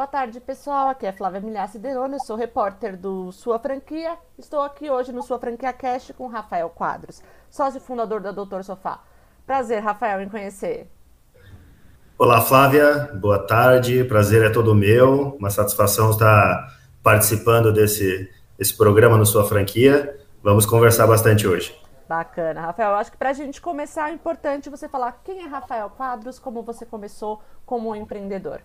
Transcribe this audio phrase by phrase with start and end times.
[0.00, 0.88] Boa tarde, pessoal.
[0.88, 4.16] Aqui é Flávia Milhace eu sou repórter do Sua Franquia.
[4.38, 9.00] Estou aqui hoje no Sua Franquia Cast com Rafael Quadros, sócio fundador da Doutor Sofá.
[9.46, 10.90] Prazer, Rafael, em conhecer.
[12.16, 13.10] Olá, Flávia.
[13.20, 14.02] Boa tarde.
[14.04, 15.36] Prazer é todo meu.
[15.38, 18.26] Uma satisfação estar participando desse,
[18.56, 20.18] desse programa no Sua Franquia.
[20.42, 21.78] Vamos conversar bastante hoje.
[22.08, 22.62] Bacana.
[22.62, 26.38] Rafael, acho que para a gente começar é importante você falar quem é Rafael Quadros,
[26.38, 28.62] como você começou como empreendedor.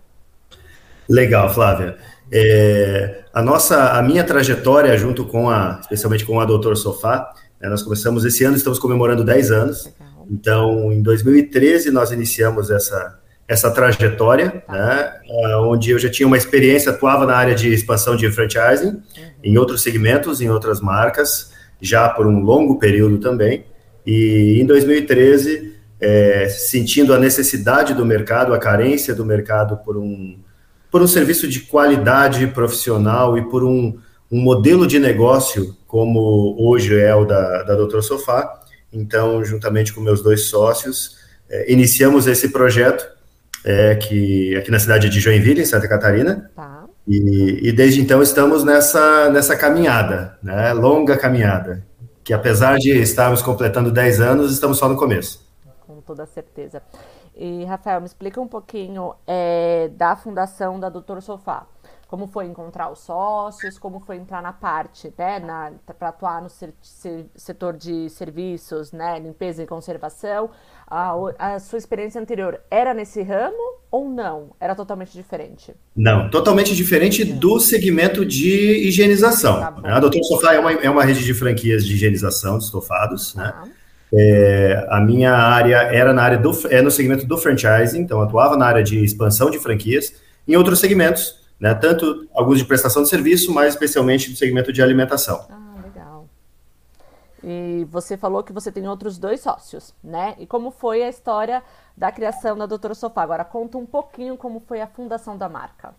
[1.10, 1.98] Legal, Flávia.
[2.32, 7.32] É, a nossa, a minha trajetória junto com a, especialmente com a Doutor Sofá,
[7.62, 9.86] né, nós começamos esse ano, estamos comemorando 10 anos.
[9.86, 10.28] Legal.
[10.30, 14.74] Então, em 2013 nós iniciamos essa essa trajetória, tá.
[14.74, 15.14] né,
[15.60, 19.02] onde eu já tinha uma experiência, atuava na área de expansão de franchising, uhum.
[19.44, 23.66] em outros segmentos, em outras marcas, já por um longo período também.
[24.06, 30.40] E em 2013, é, sentindo a necessidade do mercado, a carência do mercado por um
[30.96, 34.00] por um serviço de qualidade profissional e por um,
[34.32, 38.62] um modelo de negócio como hoje é o da, da Doutor Sofá.
[38.94, 41.18] Então, juntamente com meus dois sócios,
[41.50, 43.06] é, iniciamos esse projeto
[43.66, 46.50] é, que aqui na cidade de Joinville, em Santa Catarina.
[46.56, 46.86] Tá.
[47.06, 51.86] E, e, desde então estamos nessa, nessa caminhada, né, longa caminhada,
[52.24, 55.46] que apesar de estarmos completando 10 anos, estamos só no começo.
[55.86, 56.82] Com toda certeza.
[57.36, 61.68] E, Rafael, me explica um pouquinho é, da fundação da Doutor Sofá.
[62.08, 66.74] Como foi encontrar os sócios, como foi entrar na parte, né, para atuar no ser,
[66.82, 70.52] ser, setor de serviços, né, limpeza e conservação.
[70.88, 74.52] A, a, sua experiência anterior era nesse ramo ou não?
[74.60, 75.74] Era totalmente diferente?
[75.96, 79.60] Não, totalmente diferente do segmento de higienização.
[79.60, 83.34] Tá a Doutor Sofá é uma, é uma rede de franquias de higienização de estofados,
[83.34, 83.52] né?
[84.18, 88.56] É, a minha área era na área do é no segmento do franchising, então atuava
[88.56, 90.14] na área de expansão de franquias,
[90.48, 94.82] em outros segmentos, né, tanto alguns de prestação de serviço, mas especialmente do segmento de
[94.82, 95.46] alimentação.
[95.50, 96.30] Ah, legal.
[97.44, 100.36] E você falou que você tem outros dois sócios, né?
[100.40, 101.62] E como foi a história
[101.96, 103.24] da criação da Doutora Sofá?
[103.24, 105.94] Agora conta um pouquinho como foi a fundação da marca.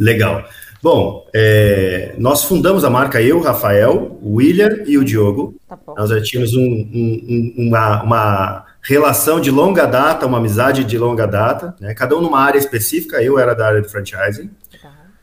[0.00, 0.44] Legal.
[0.82, 5.54] Bom, é, nós fundamos a marca eu, Rafael, o William e o Diogo.
[5.68, 10.96] Tá nós já tínhamos um, um, uma, uma, relação de longa data, uma amizade de
[10.96, 11.92] longa data, né?
[11.92, 13.22] cada um numa área específica.
[13.22, 14.50] Eu era da área de franchising,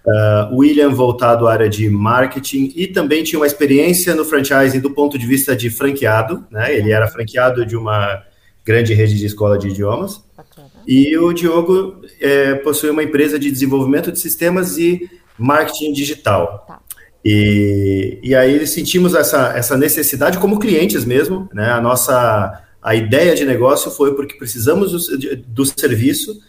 [0.06, 4.92] uh, William voltado à área de marketing e também tinha uma experiência no franchising do
[4.92, 6.46] ponto de vista de franqueado.
[6.52, 6.78] Né?
[6.78, 8.22] Ele era franqueado de uma
[8.64, 10.27] grande rede de escola de idiomas.
[10.88, 16.64] E o Diogo é, possui uma empresa de desenvolvimento de sistemas e marketing digital.
[16.66, 16.80] Tá.
[17.26, 21.72] E, e aí sentimos essa, essa necessidade como clientes mesmo, né?
[21.72, 26.40] A nossa a ideia de negócio foi porque precisamos do, do serviço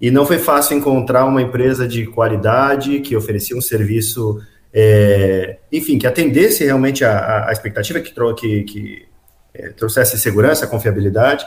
[0.00, 4.40] e não foi fácil encontrar uma empresa de qualidade que oferecia um serviço,
[4.72, 9.06] é, enfim, que atendesse realmente a, a expectativa que, que, que
[9.54, 11.46] é, trouxesse segurança, confiabilidade.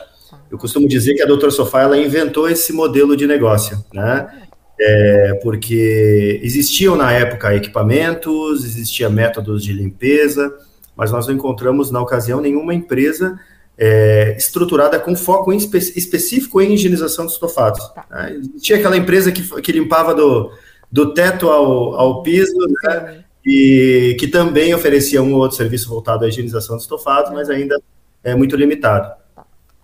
[0.49, 4.43] Eu costumo dizer que a Doutor Sofá ela inventou esse modelo de negócio, né?
[4.79, 10.55] É, porque existiam na época equipamentos, existia métodos de limpeza,
[10.95, 13.39] mas nós não encontramos na ocasião nenhuma empresa
[13.77, 17.87] é, estruturada com foco em espe específico em higienização de estofados.
[17.89, 18.05] Tá.
[18.09, 18.41] Né?
[18.59, 20.51] Tinha aquela empresa que, que limpava do,
[20.91, 23.23] do teto ao, ao piso, né?
[23.45, 27.79] e que também oferecia um ou outro serviço voltado à higienização de estofados, mas ainda
[28.23, 29.09] é muito limitado.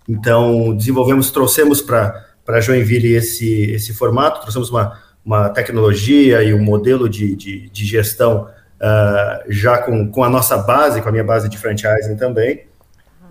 [0.08, 7.08] Então, desenvolvemos, trouxemos para Joinville esse, esse formato, trouxemos uma, uma tecnologia e um modelo
[7.08, 8.48] de, de, de gestão
[8.80, 12.64] uh, já com, com a nossa base, com a minha base de franchising também.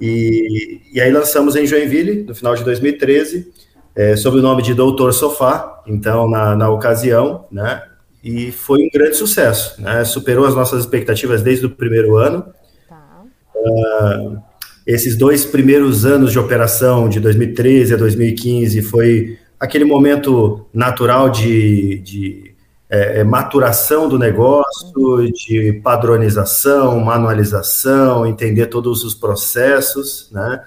[0.02, 3.52] E, e aí lançamos em Joinville, no final de 2013,
[3.96, 7.84] é, sob o nome de Doutor Sofá, então, na, na ocasião, né?
[8.24, 10.04] E foi um grande sucesso, né?
[10.04, 12.46] Superou as nossas expectativas desde o primeiro ano.
[12.90, 13.22] Tá.
[13.54, 14.42] Uh,
[14.86, 22.00] esses dois primeiros anos de operação, de 2013 a 2015, foi aquele momento natural de,
[22.00, 22.54] de
[22.90, 30.62] é, é, maturação do negócio, de padronização, manualização, entender todos os processos, né?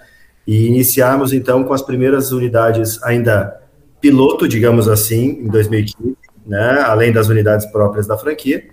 [0.46, 3.60] E iniciarmos então com as primeiras unidades ainda
[4.00, 6.80] piloto, digamos assim, em 2015, né?
[6.86, 8.64] Além das unidades próprias da franquia.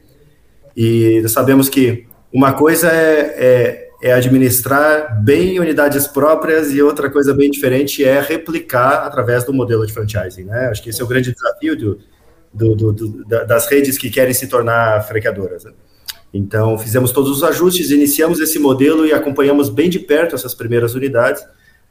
[0.75, 7.33] E sabemos que uma coisa é, é é administrar bem unidades próprias e outra coisa
[7.33, 10.67] bem diferente é replicar através do modelo de franchising, né?
[10.67, 11.99] Acho que esse é o grande desafio do,
[12.53, 15.63] do, do, do das redes que querem se tornar franqueadoras.
[15.63, 15.71] Né?
[16.33, 20.95] Então, fizemos todos os ajustes, iniciamos esse modelo e acompanhamos bem de perto essas primeiras
[20.95, 21.41] unidades,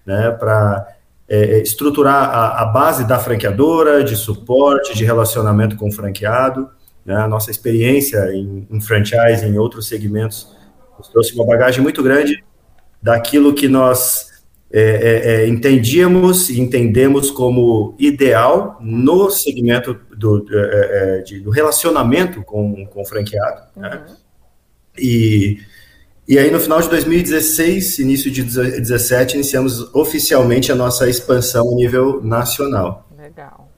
[0.04, 0.86] né, para
[1.26, 6.68] é, estruturar a, a, base da franqueadora, de suporte, de relacionamento com o franqueado.
[7.06, 7.16] Né?
[7.16, 10.60] A nossa experiência em, em franchise, em outros segmentos,
[10.98, 12.42] nos trouxe uma bagagem muito grande
[13.02, 14.30] daquilo que nós
[14.72, 21.50] é, é, é, entendíamos e entendemos como ideal no segmento do, é, é, de, do
[21.50, 23.62] relacionamento com, com o franqueado.
[23.76, 23.88] Né?
[23.88, 24.00] Uhum.
[24.00, 24.16] Né?
[24.98, 25.58] E,
[26.26, 31.74] e aí, no final de 2016, início de 2017, iniciamos oficialmente a nossa expansão a
[31.74, 33.06] nível nacional.
[33.18, 33.71] Legal.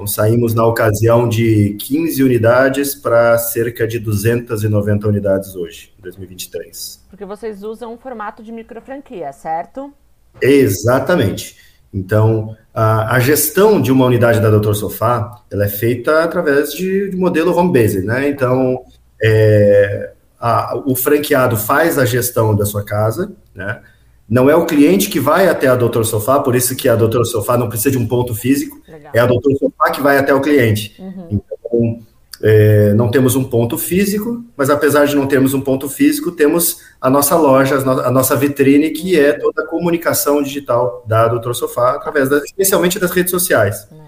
[0.00, 7.04] Então, saímos na ocasião de 15 unidades para cerca de 290 unidades hoje, em 2023.
[7.10, 9.92] Porque vocês usam um formato de micro franquia, certo?
[10.40, 11.58] Exatamente.
[11.92, 17.10] Então, a, a, gestão de uma unidade da Doutor Sofá, ela é feita através de,
[17.10, 18.26] de modelo home-based, né?
[18.26, 18.82] Então,
[19.22, 23.82] é, a, o franqueado faz a gestão da sua casa, né?
[24.26, 27.26] Não é o cliente que vai até a Doutor Sofá, por isso que a Doutor
[27.26, 29.10] Sofá não precisa de um ponto físico, Legal.
[29.12, 30.94] é a Doutor Sofá que vai até o cliente.
[30.98, 31.28] Uhum.
[31.30, 32.00] Então,
[32.42, 36.78] é, não temos um ponto físico, mas apesar de não termos um ponto físico, temos
[37.00, 41.96] a nossa loja, a nossa vitrine, que é toda a comunicação digital da Doutor Sofá,
[41.96, 43.86] através, das, especialmente das redes sociais.
[43.90, 43.98] Uhum.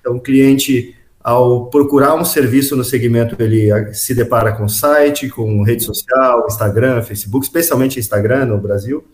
[0.00, 5.62] Então, o cliente, ao procurar um serviço no segmento, ele se depara com site, com
[5.62, 9.04] rede social, Instagram, Facebook, especialmente Instagram no Brasil,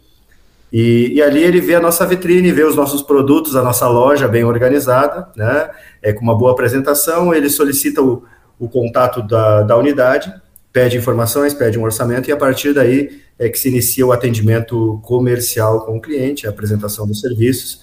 [0.73, 4.27] e, e, ali ele vê a nossa vitrine, vê os nossos produtos, a nossa loja
[4.27, 5.71] bem organizada, né?
[6.01, 8.25] É, com uma boa apresentação, ele solicita o,
[8.59, 10.33] o contato da, da unidade,
[10.73, 14.99] pede informações, pede um orçamento e a partir daí é que se inicia o atendimento
[15.05, 17.83] comercial com o cliente, a apresentação dos serviços.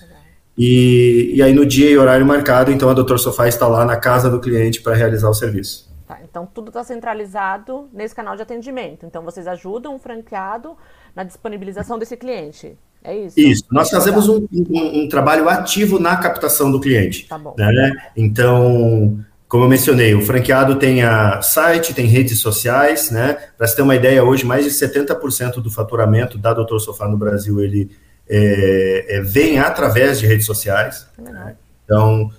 [0.57, 3.97] E, e aí no dia e horário marcado, então a Doutor Sofá está lá na
[3.97, 5.89] casa do cliente para realizar o serviço.
[6.07, 9.05] Tá, então tudo está centralizado nesse canal de atendimento.
[9.05, 10.75] Então vocês ajudam o franqueado
[11.15, 12.77] na disponibilização desse cliente.
[13.03, 13.39] É isso?
[13.39, 13.63] Isso.
[13.71, 17.27] Nós fazemos um, um, um, trabalho ativo na captação do cliente.
[17.27, 17.55] Tá bom.
[17.57, 17.93] Né?
[18.15, 23.37] Então, como eu mencionei, o franqueado tem a site, tem redes sociais, né?
[23.57, 27.17] Para você ter uma ideia, hoje mais de 70% do faturamento da Doutor Sofá no
[27.17, 27.89] Brasil ele
[28.29, 31.07] é, é, vem através de redes sociais.
[31.17, 31.55] Né?
[31.83, 32.29] Então,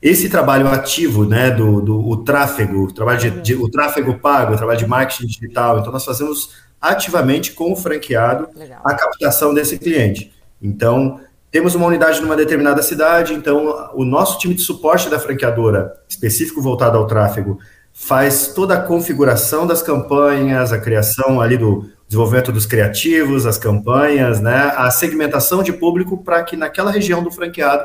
[0.00, 4.54] esse trabalho ativo, né, do, do o tráfego, o trabalho de, de, o tráfego pago,
[4.54, 8.80] o trabalho de marketing digital, então nós fazemos ativamente com o franqueado Legal.
[8.84, 10.32] a captação desse cliente.
[10.62, 15.92] Então, temos uma unidade numa determinada cidade, então o nosso time de suporte da franqueadora,
[16.08, 17.58] específico voltado ao tráfego,
[17.92, 24.40] faz toda a configuração das campanhas, a criação ali do desenvolvimento dos criativos, as campanhas,
[24.40, 27.84] né, a segmentação de público para que naquela região do franqueado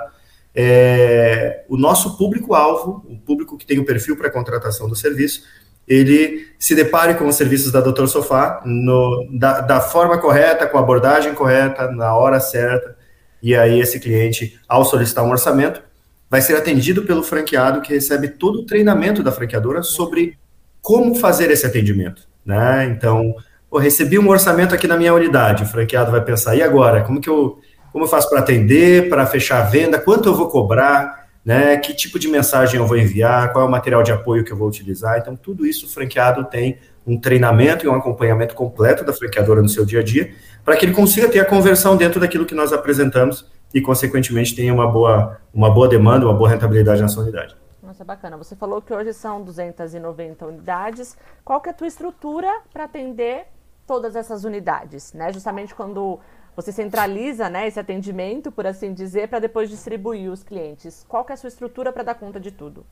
[0.56, 5.44] é, o nosso público-alvo, o público que tem o perfil para contratação do serviço,
[5.88, 10.78] ele se depare com os serviços da Doutor Sofá no, da, da forma correta, com
[10.78, 12.96] a abordagem correta, na hora certa,
[13.42, 15.82] e aí esse cliente, ao solicitar um orçamento,
[16.30, 20.38] vai ser atendido pelo franqueado que recebe todo o treinamento da franqueadora sobre
[20.82, 22.86] como fazer esse atendimento, né?
[22.86, 23.36] Então,
[23.72, 27.04] eu recebi um orçamento aqui na minha unidade, o franqueado vai pensar, e agora?
[27.04, 27.60] Como que eu,
[27.92, 31.78] como eu faço para atender, para fechar a venda, quanto eu vou cobrar, né?
[31.78, 34.58] Que tipo de mensagem eu vou enviar, qual é o material de apoio que eu
[34.58, 35.20] vou utilizar?
[35.20, 39.70] Então, tudo isso o franqueado tem um treinamento e um acompanhamento completo da franqueadora no
[39.70, 40.34] seu dia a dia,
[40.64, 44.74] para que ele consiga ter a conversão dentro daquilo que nós apresentamos e, consequentemente, tenha
[44.74, 47.56] uma boa, uma boa demanda, uma boa rentabilidade na sua unidade.
[47.84, 48.36] Nossa, bacana.
[48.38, 51.16] Você falou que hoje são 290 unidades.
[51.44, 53.46] Qual que é a tua estrutura para atender
[53.86, 55.14] todas essas unidades?
[55.14, 55.32] Né?
[55.32, 56.20] Justamente quando
[56.56, 61.06] você centraliza né, esse atendimento, por assim dizer, para depois distribuir os clientes.
[61.08, 62.86] Qual que é a sua estrutura para dar conta de tudo?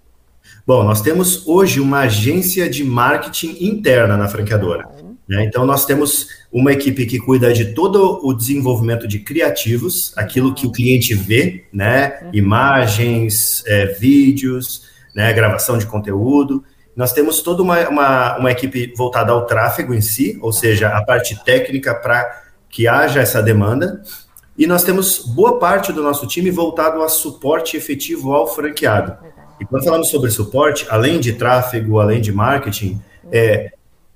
[0.68, 4.90] Bom, nós temos hoje uma agência de marketing interna na franqueadora.
[5.28, 5.46] Né?
[5.46, 10.68] Então, nós temos uma equipe que cuida de todo o desenvolvimento de criativos, aquilo que
[10.68, 12.20] o cliente vê, né?
[12.24, 12.30] Uhum.
[12.34, 15.32] Imagens, é, vídeos, né?
[15.32, 16.64] gravação de conteúdo.
[16.94, 21.04] Nós temos toda uma, uma, uma equipe voltada ao tráfego em si, ou seja, a
[21.04, 22.43] parte técnica para
[22.74, 24.02] que haja essa demanda.
[24.58, 29.16] E nós temos boa parte do nosso time voltado a suporte efetivo ao franqueado.
[29.62, 33.00] E quando falamos sobre suporte, além de tráfego, além de marketing,
[33.32, 33.72] é,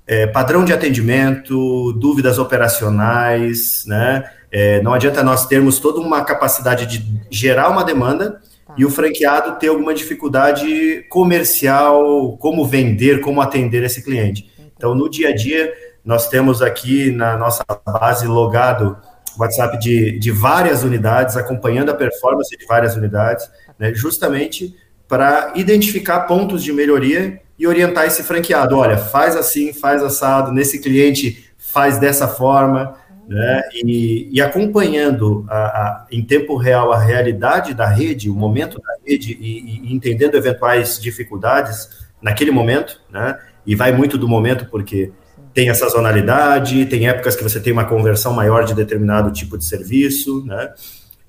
[0.07, 4.29] é padrão de atendimento, dúvidas operacionais, né?
[4.51, 8.73] É, não adianta nós termos toda uma capacidade de gerar uma demanda tá.
[8.77, 14.49] e o franqueado ter alguma dificuldade comercial, como vender, como atender esse cliente.
[14.75, 15.71] Então, no dia a dia,
[16.07, 18.97] nós temos aqui na nossa base logado
[19.37, 23.47] WhatsApp de, de várias unidades, acompanhando a performance de várias unidades,
[23.77, 24.73] né, justamente
[25.05, 28.77] para identificar pontos de melhoria e orientar esse franqueado.
[28.77, 32.95] Olha, faz assim, faz assado, nesse cliente faz dessa forma,
[33.27, 38.79] né, e, e acompanhando a, a, em tempo real a realidade da rede, o momento
[38.79, 44.67] da rede e, e, entendendo eventuais dificuldades naquele momento, né, e vai muito do momento
[44.71, 45.11] porque
[45.57, 49.65] tem essa sazonalidade, tem épocas que você tem uma conversão maior de determinado tipo de
[49.65, 50.71] serviço, né,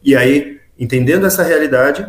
[0.04, 2.06] e aí, entendendo essa realidade,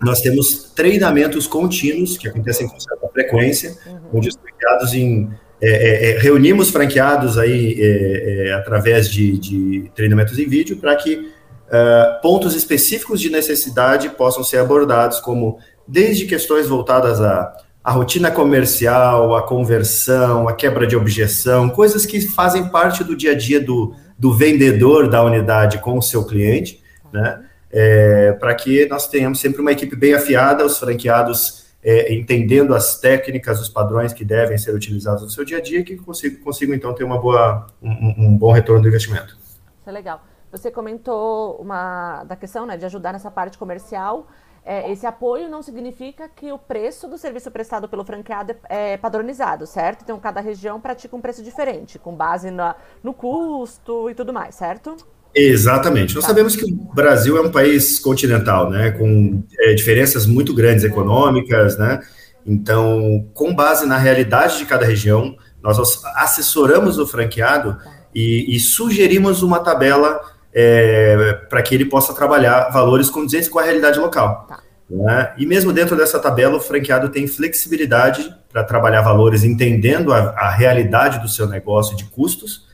[0.00, 4.00] nós temos treinamentos contínuos que acontecem com certa frequência, uhum.
[4.14, 5.30] onde os franqueados em
[5.60, 10.94] é, é, é, reunimos franqueados aí é, é, através de, de, treinamentos em vídeo para
[10.94, 15.58] que uh, pontos específicos de necessidade possam ser abordados, como
[15.88, 22.20] desde questões voltadas à, à rotina comercial, à conversão, à quebra de objeção, coisas que
[22.20, 26.82] fazem parte do dia a dia do, do vendedor da unidade com o seu cliente,
[27.12, 27.44] né?
[27.74, 33.00] É, para que nós tenhamos sempre uma equipe bem afiada, os franqueados é, entendendo as
[33.00, 36.72] técnicas, os padrões que devem ser utilizados no seu dia a dia, que consigo, consigo
[36.72, 39.36] então ter uma boa, um, um bom retorno do investimento.
[39.80, 40.22] Isso é legal.
[40.52, 44.28] Você comentou uma da questão né, de ajudar nessa parte comercial.
[44.64, 48.96] É, esse apoio não significa que o preço do serviço prestado pelo franqueado é, é
[48.96, 50.02] padronizado, certo?
[50.02, 54.54] Então, cada região pratica um preço diferente, com base na, no custo e tudo mais,
[54.54, 54.96] certo?
[55.34, 56.14] Exatamente.
[56.14, 60.84] Nós sabemos que o Brasil é um país continental, né, com é, diferenças muito grandes
[60.84, 62.00] econômicas, né.
[62.46, 65.78] Então, com base na realidade de cada região, nós
[66.16, 67.78] assessoramos o franqueado
[68.14, 70.20] e, e sugerimos uma tabela
[70.54, 74.46] é, para que ele possa trabalhar valores condizentes com a realidade local.
[74.48, 74.60] Tá.
[74.88, 75.32] Né?
[75.38, 80.50] E mesmo dentro dessa tabela, o franqueado tem flexibilidade para trabalhar valores entendendo a, a
[80.50, 82.66] realidade do seu negócio de custos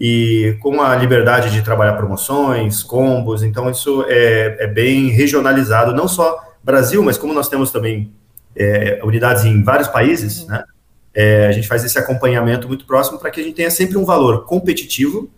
[0.00, 6.06] e com a liberdade de trabalhar promoções, combos, então isso é, é bem regionalizado, não
[6.06, 8.12] só Brasil, mas como nós temos também
[8.56, 10.48] é, unidades em vários países, uhum.
[10.48, 10.64] né?
[11.14, 14.04] É, a gente faz esse acompanhamento muito próximo para que a gente tenha sempre um
[14.04, 15.28] valor competitivo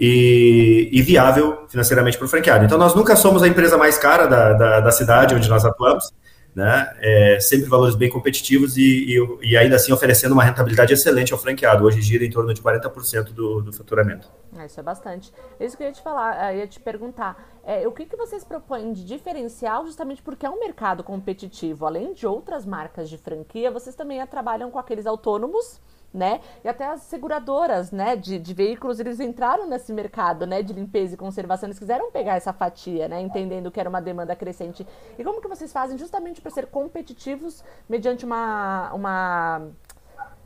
[0.00, 2.64] e, e viável financeiramente para o franqueado.
[2.64, 6.10] Então, nós nunca somos a empresa mais cara da, da, da cidade onde nós atuamos,
[6.54, 6.90] né?
[7.00, 11.38] É, sempre valores bem competitivos e, e, e, ainda assim oferecendo uma rentabilidade excelente ao
[11.38, 11.84] franqueado.
[11.84, 14.26] Hoje gira em torno de 40% do, do faturamento.
[14.56, 15.30] É, isso é bastante.
[15.60, 17.60] É isso que eu ia te falar, eu ia te perguntar.
[17.62, 21.84] É, o que, que vocês propõem de diferencial justamente porque é um mercado competitivo?
[21.84, 25.78] Além de outras marcas de franquia, vocês também trabalham com aqueles autônomos
[26.12, 26.40] né?
[26.64, 31.14] E até as seguradoras, né, de, de veículos, eles entraram nesse mercado, né, de limpeza
[31.14, 34.86] e conservação, eles quiseram pegar essa fatia, né, entendendo que era uma demanda crescente.
[35.18, 39.68] E como que vocês fazem justamente para ser competitivos mediante uma, uma,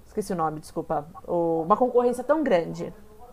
[0.07, 2.93] esqueci o nome, desculpa, uma concorrência tão grande?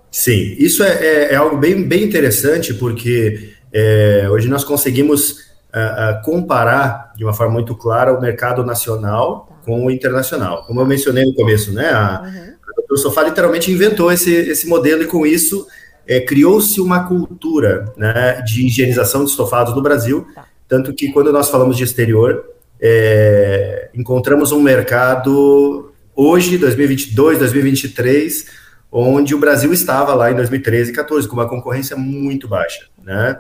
[0.10, 6.22] Sim, isso é, é, é algo bem, bem interessante, porque é, hoje nós conseguimos uh,
[6.24, 10.64] comparar de uma forma muito clara o mercado nacional com o internacional.
[10.66, 11.90] Como eu mencionei no começo, né?
[11.90, 12.54] A, uhum.
[12.78, 12.98] a Dr.
[12.98, 15.68] Sofá literalmente inventou esse, esse modelo e com isso
[16.08, 20.46] é, criou-se uma cultura né, de higienização de estofados no Brasil, tá.
[20.68, 22.44] tanto que quando nós falamos de exterior,
[22.80, 28.46] é, encontramos um mercado hoje, 2022, 2023,
[28.92, 32.88] onde o Brasil estava lá em 2013 e 2014, com uma concorrência muito baixa.
[33.02, 33.40] Né?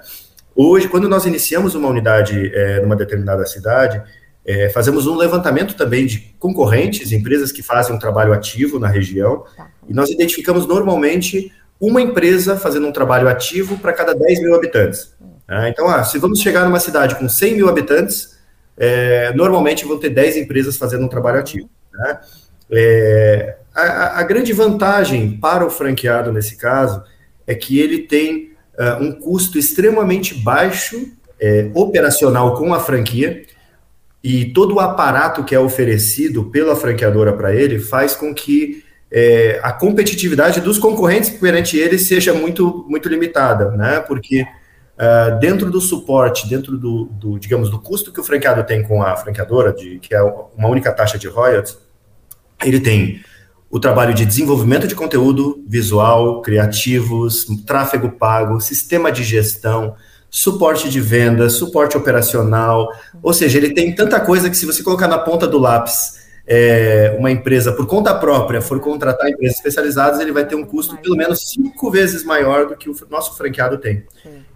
[0.55, 4.01] Hoje, quando nós iniciamos uma unidade é, numa determinada cidade,
[4.45, 9.45] é, fazemos um levantamento também de concorrentes, empresas que fazem um trabalho ativo na região,
[9.55, 9.69] tá.
[9.87, 15.15] e nós identificamos normalmente uma empresa fazendo um trabalho ativo para cada 10 mil habitantes.
[15.47, 15.69] Né?
[15.69, 18.39] então, ah, se vamos chegar numa cidade com 100 mil habitantes,
[18.77, 21.69] é, normalmente vão ter 10 empresas fazendo um trabalho ativo.
[21.93, 22.19] Né?
[22.71, 27.03] É, a, a, grande vantagem para o franqueado nesse caso
[27.45, 28.50] é que ele tem
[28.81, 31.07] uh, um custo extremamente baixo
[31.39, 33.43] é, operacional com a franquia,
[34.23, 39.59] e todo o aparato que é oferecido pela franqueadora para ele faz com que é,
[39.63, 43.99] a competitividade dos concorrentes perante ele seja muito, muito limitada, né?
[43.99, 48.83] Porque uh, dentro do suporte, dentro do, do, digamos, do custo que o franqueado tem
[48.83, 51.77] com a franqueadora, de, que é uma única taxa de royalties,
[52.63, 53.21] ele tem
[53.71, 59.95] o trabalho de desenvolvimento de conteúdo visual, criativos, tráfego pago, sistema de gestão,
[60.29, 62.89] suporte de venda, suporte operacional,
[63.23, 67.15] ou seja, ele tem tanta coisa que se você colocar na ponta do lápis é,
[67.17, 71.15] uma empresa por conta própria for contratar empresas especializadas, ele vai ter um custo pelo
[71.15, 74.03] menos cinco vezes maior do que o nosso franqueado tem.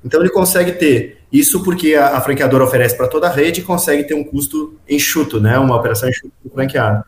[0.04, 3.64] Então ele consegue ter isso porque a, a franqueadora oferece para toda a rede e
[3.64, 5.58] consegue ter um custo enxuto, né?
[5.58, 7.04] Uma operação enxuta do franqueado.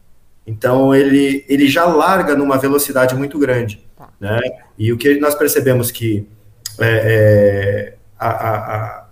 [0.48, 4.08] Então ele, ele já larga numa velocidade muito grande, tá.
[4.18, 4.40] né?
[4.80, 6.26] E o que nós percebemos que
[6.80, 9.08] é, é, a, a, a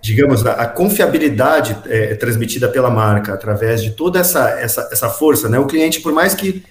[0.00, 5.58] digamos, a, confiabilidade é, transmitida pela marca através de toda essa, essa, essa força, né?
[5.58, 6.64] O cliente, por mais que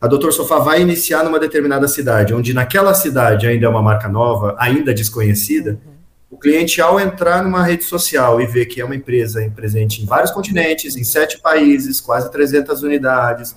[0.00, 4.08] a Doutor Sofá vai iniciar numa determinada cidade, onde naquela cidade ainda é uma marca
[4.08, 5.91] nova, ainda desconhecida, uhum.
[6.32, 10.06] O cliente, ao entrar numa rede social e ver que é uma empresa presente em
[10.06, 13.54] vários continentes, em sete países, quase 300 unidades,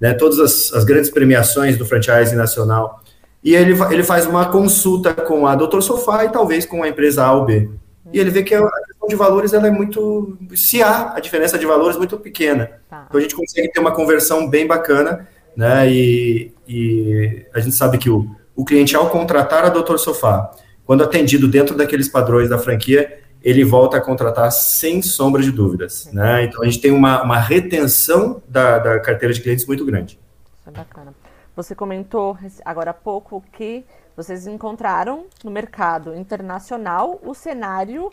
[0.00, 3.02] né, todas as, as grandes premiações do franchise nacional,
[3.42, 7.24] e ele, ele faz uma consulta com a Doutor Sofá e talvez com a empresa
[7.24, 7.68] A ou B.
[8.12, 10.38] E ele vê que a questão de valores ela é muito.
[10.54, 12.70] Se há a diferença de valores muito pequena.
[12.88, 13.06] Tá.
[13.08, 15.26] Então a gente consegue ter uma conversão bem bacana,
[15.56, 15.90] né?
[15.90, 20.52] E, e a gente sabe que o, o cliente, ao contratar a Doutor Sofá,
[20.84, 26.08] quando atendido dentro daqueles padrões da franquia, ele volta a contratar sem sombra de dúvidas.
[26.12, 26.44] Né?
[26.44, 30.18] Então a gente tem uma, uma retenção da, da carteira de clientes muito grande.
[30.60, 31.14] Isso é bacana.
[31.54, 33.84] Você comentou agora há pouco que
[34.16, 38.10] vocês encontraram no mercado internacional o cenário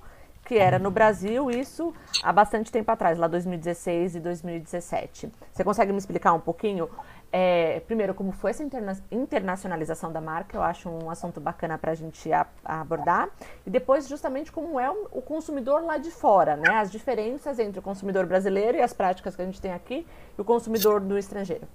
[0.49, 5.31] que era no Brasil, isso há bastante tempo atrás, lá 2016 e 2017.
[5.53, 6.89] Você consegue me explicar um pouquinho,
[7.31, 10.57] é, primeiro, como foi essa interna internacionalização da marca?
[10.57, 12.29] Eu acho um assunto bacana para a gente
[12.65, 13.29] abordar.
[13.65, 16.75] E depois, justamente, como é o, consumidor lá de fora, né?
[16.75, 20.05] As diferenças entre o consumidor brasileiro e as práticas que a gente tem aqui
[20.37, 21.67] e o consumidor do estrangeiro.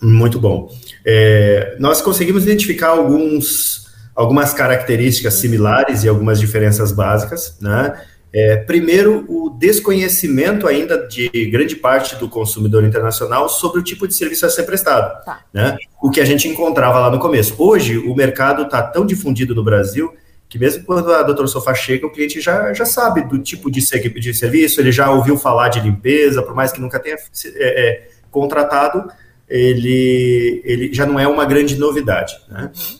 [0.00, 0.70] Muito bom.
[1.04, 8.02] É, nós conseguimos identificar alguns, algumas características similares e algumas diferenças básicas, né?
[8.38, 14.14] É, primeiro, o desconhecimento ainda de grande parte do consumidor internacional sobre o tipo de
[14.14, 15.40] serviço a ser prestado, tá.
[15.54, 15.78] né?
[16.02, 17.54] O que a gente encontrava lá no começo.
[17.56, 20.12] Hoje, o mercado está tão difundido no Brasil
[20.50, 23.80] que mesmo quando a doutora Sofá chega, o cliente já, já sabe do tipo de,
[23.80, 28.08] de serviço, ele já ouviu falar de limpeza, por mais que nunca tenha é, é,
[28.30, 29.10] contratado,
[29.48, 32.34] ele, ele já não é uma grande novidade.
[32.50, 32.70] Né?
[32.76, 32.98] Uhum.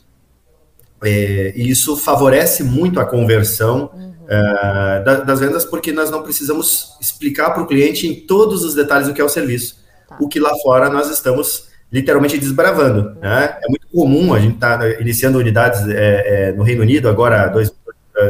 [1.04, 4.15] É, e isso favorece muito a conversão uhum.
[4.26, 8.74] Uh, da, das vendas, porque nós não precisamos explicar para o cliente em todos os
[8.74, 9.78] detalhes o que é o serviço.
[10.08, 10.16] Tá.
[10.20, 13.08] O que lá fora nós estamos literalmente desbravando.
[13.08, 13.20] Uhum.
[13.20, 13.58] Né?
[13.62, 17.72] É muito comum, a gente está iniciando unidades é, é, no Reino Unido, agora, dois,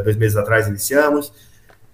[0.04, 1.28] dois meses atrás, iniciamos.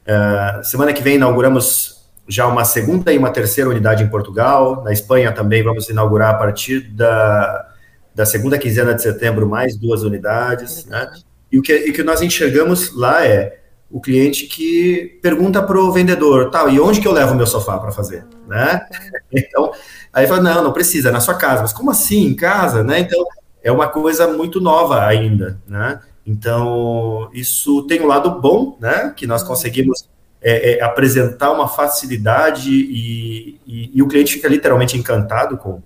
[0.02, 4.82] Uh, semana que vem inauguramos já uma segunda e uma terceira unidade em Portugal.
[4.82, 7.68] Na Espanha também vamos inaugurar a partir da,
[8.14, 10.86] da segunda quinzena de setembro mais duas unidades.
[10.86, 11.10] Né?
[11.50, 13.61] E o que, e que nós enxergamos lá é
[13.92, 17.46] o cliente que pergunta para o vendedor, tal, e onde que eu levo o meu
[17.46, 18.80] sofá para fazer, né?
[19.30, 19.72] Então,
[20.12, 21.62] aí fala, não, não precisa, é na sua casa.
[21.62, 23.00] Mas como assim, em casa, né?
[23.00, 23.24] Então,
[23.62, 26.00] é uma coisa muito nova ainda, né?
[26.26, 29.12] Então, isso tem um lado bom, né?
[29.16, 30.08] Que nós conseguimos
[30.40, 35.82] é, é, apresentar uma facilidade e, e, e, o cliente fica literalmente encantado com,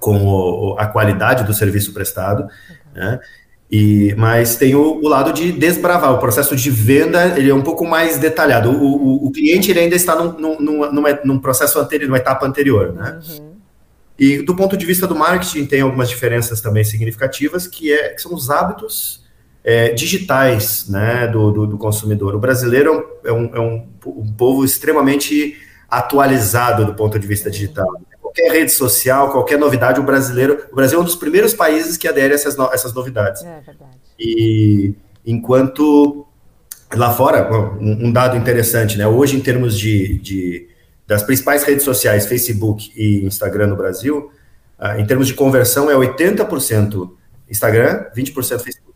[0.00, 2.48] com o, a qualidade do serviço prestado,
[2.94, 3.20] né?
[3.70, 7.62] E, mas tem o, o, lado de desbravar, o processo de venda ele é um
[7.62, 8.70] pouco mais detalhado.
[8.70, 12.46] O, o, o cliente ele ainda está num, num, num, num, processo anterior, numa etapa
[12.46, 13.20] anterior, né?
[13.28, 13.58] Uhum.
[14.18, 18.22] E do ponto de vista do marketing tem algumas diferenças também significativas, que, é, que
[18.22, 19.22] são os hábitos
[19.62, 22.34] é, digitais né, do, do, do, consumidor.
[22.34, 25.56] O brasileiro é um, é um, um, povo extremamente
[25.88, 27.86] atualizado do ponto de vista digital.
[28.38, 30.66] Qualquer rede social, qualquer novidade, o brasileiro.
[30.70, 33.42] O Brasil é um dos primeiros países que adere a essas, no, essas novidades.
[33.42, 33.98] É verdade.
[34.18, 34.94] E
[35.26, 36.26] enquanto
[36.94, 39.06] lá fora, um, um dado interessante, né?
[39.06, 40.68] Hoje, em termos de, de
[41.06, 44.30] das principais redes sociais, Facebook e Instagram no Brasil,
[44.78, 47.10] uh, em termos de conversão, é 80%
[47.50, 48.94] Instagram, 20% Facebook.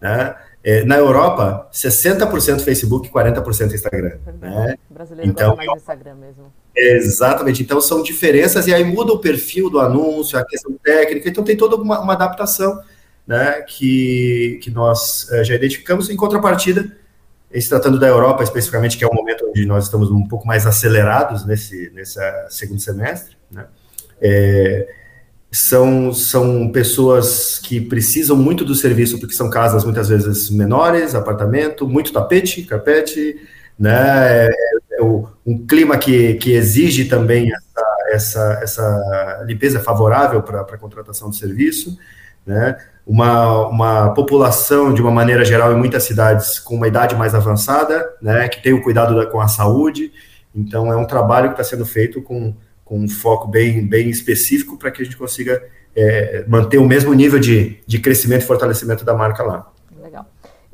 [0.00, 0.36] Né?
[0.62, 4.18] É, na Europa, 60% Facebook e 40% Instagram.
[4.40, 4.76] Né?
[4.90, 6.52] O brasileiro então, mais Instagram mesmo.
[6.76, 7.62] Exatamente.
[7.62, 11.28] Então, são diferenças e aí muda o perfil do anúncio, a questão técnica.
[11.28, 12.80] Então, tem toda uma, uma adaptação
[13.26, 16.10] né, que, que nós é, já identificamos.
[16.10, 16.96] Em contrapartida,
[17.52, 20.66] se tratando da Europa especificamente, que é o momento onde nós estamos um pouco mais
[20.66, 22.18] acelerados nesse, nesse
[22.50, 23.66] segundo semestre, né,
[24.20, 24.88] é,
[25.52, 31.86] são, são pessoas que precisam muito do serviço, porque são casas muitas vezes menores, apartamento,
[31.88, 33.36] muito tapete, carpete,
[33.78, 34.48] né?
[35.46, 41.30] É um clima que, que exige também essa, essa, essa limpeza favorável para a contratação
[41.30, 41.98] de serviço,
[42.46, 42.76] né?
[43.06, 48.08] Uma, uma população, de uma maneira geral, em muitas cidades com uma idade mais avançada,
[48.20, 48.48] né?
[48.48, 50.10] Que tem o cuidado da, com a saúde.
[50.54, 54.76] Então, é um trabalho que está sendo feito com com um foco bem, bem específico
[54.76, 55.62] para que a gente consiga
[55.96, 59.72] é, manter o mesmo nível de, de crescimento e fortalecimento da marca lá.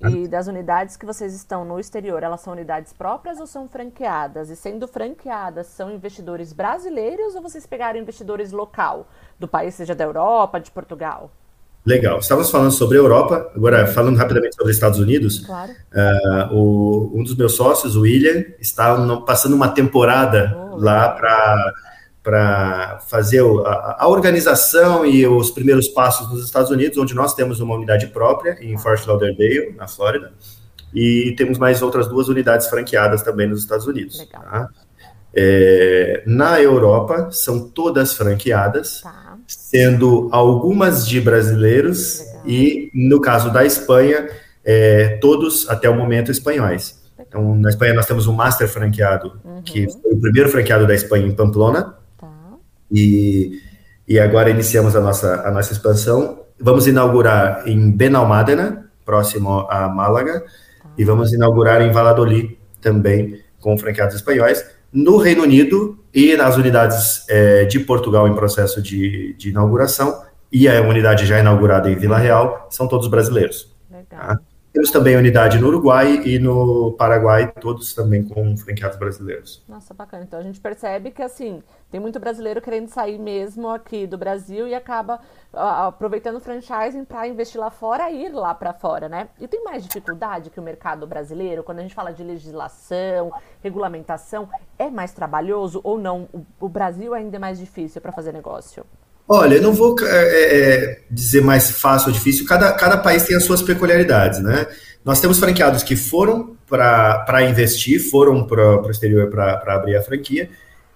[0.01, 0.21] Legal.
[0.21, 4.49] E das unidades que vocês estão no exterior, elas são unidades próprias ou são franqueadas?
[4.49, 9.07] E sendo franqueadas, são investidores brasileiros ou vocês pegaram investidores local,
[9.39, 11.31] do país, seja da Europa, de Portugal?
[11.85, 12.19] Legal.
[12.19, 15.41] Estávamos falando sobre a Europa, agora falando rapidamente sobre os Estados Unidos.
[15.41, 15.73] Claro.
[15.93, 21.73] Uh, o, um dos meus sócios, o William, está passando uma temporada oh, lá para
[22.23, 27.61] para fazer a, a, organização e os primeiros passos nos Estados Unidos, onde nós temos
[27.61, 30.33] uma unidade própria em Fort Lauderdale, na Flórida,
[30.95, 34.29] e temos mais outras duas unidades franqueadas também nos Estados Unidos.
[34.31, 34.69] Tá?
[35.35, 39.39] É, na Europa, são todas franqueadas, tá.
[39.47, 42.43] sendo algumas de brasileiros Legal.
[42.47, 44.29] e, no caso da Espanha,
[44.65, 47.01] é, todos até o momento espanhóis.
[47.19, 49.63] Então, na Espanha nós temos um master franqueado, uhum.
[49.63, 52.00] que foi o primeiro franqueado da Espanha em Pamplona, tá.
[52.91, 53.61] E,
[54.07, 56.41] e agora iniciamos a nossa, a nossa expansão.
[56.59, 60.45] Vamos inaugurar em Benalmádena, próximo a Málaga,
[60.97, 64.65] e vamos inaugurar em Valladolid também com franqueados espanhóis.
[64.93, 70.23] No Reino Unido e nas unidades é, de Portugal em processo de, de, inauguração,
[70.53, 73.73] e a unidade já inaugurada em Vila Real, são todos brasileiros.
[73.89, 74.21] Legal.
[74.21, 74.41] Tá?
[74.73, 79.65] Temos também unidade no Uruguai e no Paraguai, todos também com franqueados brasileiros.
[79.69, 80.23] Nossa, bacana.
[80.23, 84.69] Então a gente percebe que assim, tem muito brasileiro querendo sair mesmo aqui do Brasil
[84.69, 85.17] e acaba
[85.53, 89.29] uh, aproveitando o franchising para investir lá fora e ir lá para fora, né?
[89.41, 94.49] E tem mais dificuldade que o mercado brasileiro, quando a gente fala de legislação, regulamentação,
[94.79, 96.29] é mais trabalhoso ou não?
[96.33, 98.87] O, o Brasil ainda é mais difícil para fazer negócio?
[99.33, 103.37] Olha, eu não vou é, é, dizer mais fácil ou difícil, cada, cada país tem
[103.37, 104.67] as suas peculiaridades, né?
[105.05, 110.51] Nós temos franqueados que foram para investir, foram para o exterior para abrir a franquia,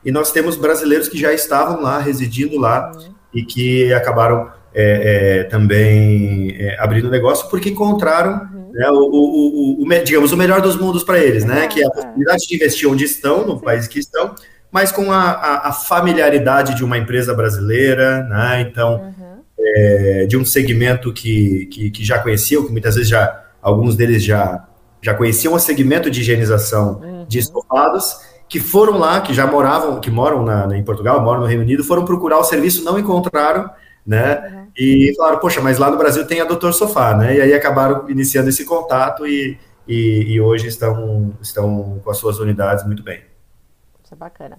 [0.05, 3.14] e nós temos brasileiros que já estavam lá, residindo lá, uhum.
[3.33, 8.73] e que acabaram é, é, também é, abrindo negócio porque encontraram uhum.
[8.73, 11.68] né, o, o, o, o, digamos, o melhor dos mundos para eles, né?
[11.68, 13.64] Que é a possibilidade de investir onde estão, no Sim.
[13.64, 14.35] país que estão,
[14.74, 18.60] mas com a, a, a familiaridade de uma empresa brasileira, né?
[18.62, 19.42] Então, uhum.
[19.56, 24.24] é, de um segmento que, que, que, já conheciam, que muitas vezes já, alguns deles
[24.24, 24.66] já,
[25.00, 27.24] já conheciam o segmento de higienização uhum.
[27.28, 28.16] de estofados,
[28.48, 31.84] que foram lá, que já moravam, que moram na, em Portugal, moram no Reino Unido,
[31.84, 33.70] foram procurar o serviço, não encontraram,
[34.04, 34.42] né?
[34.42, 34.66] Uhum.
[34.76, 37.37] E falaram, poxa, mas lá no Brasil tem a Doutor Sofá, né?
[37.37, 39.56] E aí acabaram iniciando esse contato e,
[39.87, 43.34] e, e hoje estão, estão com as suas unidades muito bem
[44.14, 44.59] é bacana.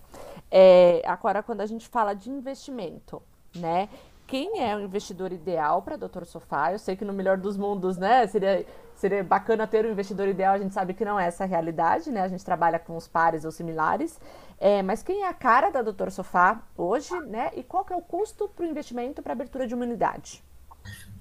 [0.52, 3.22] É, agora, quando a gente fala de investimento,
[3.56, 3.90] né?
[4.28, 6.72] Quem é o investidor ideal para Doutor Sofá?
[6.72, 8.26] Eu sei que no melhor dos mundos, né?
[8.26, 8.66] Seria,
[8.96, 10.56] seria bacana ter um investidor ideal.
[10.56, 12.22] A gente sabe que não é essa a realidade, né?
[12.22, 14.20] A gente trabalha com os pares ou similares.
[14.60, 17.52] É, mas quem é a cara da Doutor Sofá hoje, né?
[17.56, 20.44] E qual que é o custo para o investimento para abertura de uma unidade?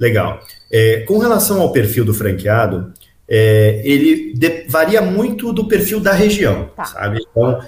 [0.00, 0.40] Legal.
[0.72, 2.92] É, com relação ao perfil do franqueado,
[3.28, 6.84] é, ele de, varia muito do perfil da região, tá.
[6.84, 7.20] sabe?
[7.30, 7.60] Então,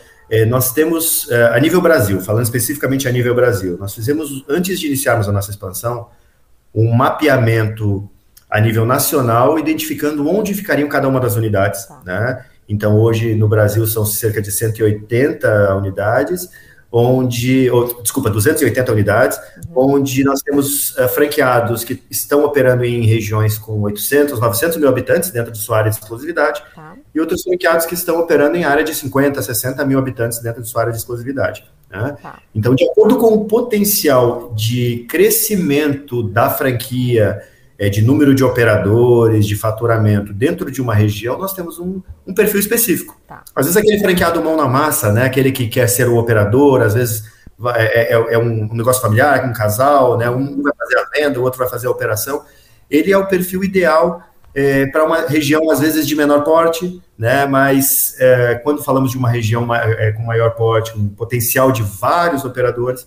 [0.47, 4.87] nós temos, é, a nível Brasil, falando especificamente a nível Brasil, nós fizemos, antes de
[4.87, 6.09] iniciarmos a nossa expansão,
[6.75, 8.09] um mapeamento
[8.51, 12.01] a nível nacional, identificando onde ficariam cada uma das unidades, tá.
[12.05, 12.45] né?
[12.69, 16.49] Então, hoje no Brasil são cerca de 180 unidades,
[16.99, 19.95] onde, ou, desculpa, 280 unidades, uhum.
[19.95, 25.31] onde nós temos uh, franqueados que estão operando em regiões com 800, 900 mil habitantes
[25.31, 26.97] dentro de sua área de exclusividade, tá.
[27.15, 30.69] e outros franqueados que estão operando em área de 50, 60 mil habitantes dentro de
[30.69, 31.65] sua área de exclusividade.
[31.91, 32.17] Né?
[32.23, 32.39] Tá.
[32.55, 37.43] Então, de acordo com o potencial de crescimento da franquia,
[37.79, 42.35] é, de número de operadores, de faturamento dentro de uma região, nós temos um, um
[42.35, 43.19] perfil específico.
[43.29, 43.43] Tá.
[43.55, 46.95] Às vezes aquele franqueado mão na massa, né, aquele que quer ser o operador, às
[46.95, 47.25] vezes
[47.75, 51.43] é, é, é um negócio familiar, um casal, né, um vai fazer a venda, o
[51.43, 52.45] outro vai fazer a operação.
[52.91, 54.23] Ele é o perfil ideal
[54.55, 59.19] é, para uma região, às vezes, de menor porte, né, mas é, quando falamos de
[59.19, 63.07] uma região é, com maior porte, um potencial de vários operadores,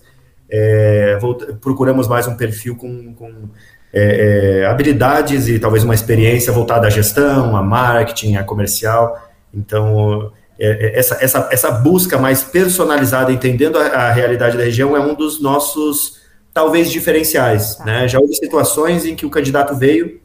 [1.20, 3.48] volta, procuramos mais um perfil com, com
[3.92, 9.30] é, é, habilidades e talvez uma experiência voltada à gestão, a marketing, a comercial.
[9.52, 14.96] Então, é, é, essa, essa, essa busca mais personalizada, entendendo a, a, realidade da região,
[14.96, 16.20] é um dos nossos,
[16.54, 17.76] talvez, diferenciais.
[17.76, 17.84] Tá.
[17.84, 18.08] Né?
[18.08, 20.20] Já houve situações em que o candidato veio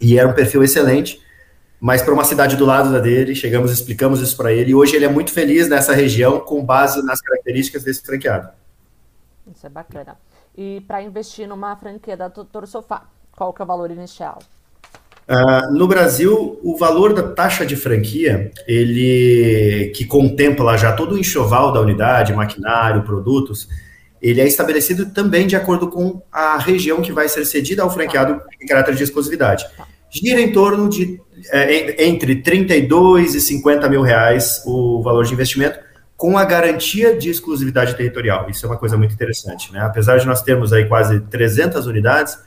[0.00, 1.20] e era um perfil excelente,
[1.78, 4.96] mas para uma cidade do lado da dele, chegamos, explicamos isso para ele, e hoje
[4.96, 8.48] ele é muito feliz nessa região com base nas características desse franqueado.
[9.54, 10.16] Isso é bacana
[10.56, 13.02] e para investir numa franquia da Doutor Sofá?
[13.36, 14.38] Qual que é o valor inicial?
[15.28, 21.18] Uh, no Brasil, o valor da taxa de franquia, ele que contempla já todo o
[21.18, 23.68] enxoval da unidade, maquinário, produtos,
[24.22, 28.40] ele é estabelecido também de acordo com a região que vai ser cedida ao franqueado
[28.60, 29.66] em caráter de exclusividade.
[30.08, 31.20] Gira em torno de
[31.52, 35.78] é, entre 32 e 50 mil reais o valor de investimento,
[36.16, 38.48] com a garantia de exclusividade territorial.
[38.48, 39.80] Isso é uma coisa muito interessante, né?
[39.80, 42.38] Apesar de nós termos aí quase 300 unidades,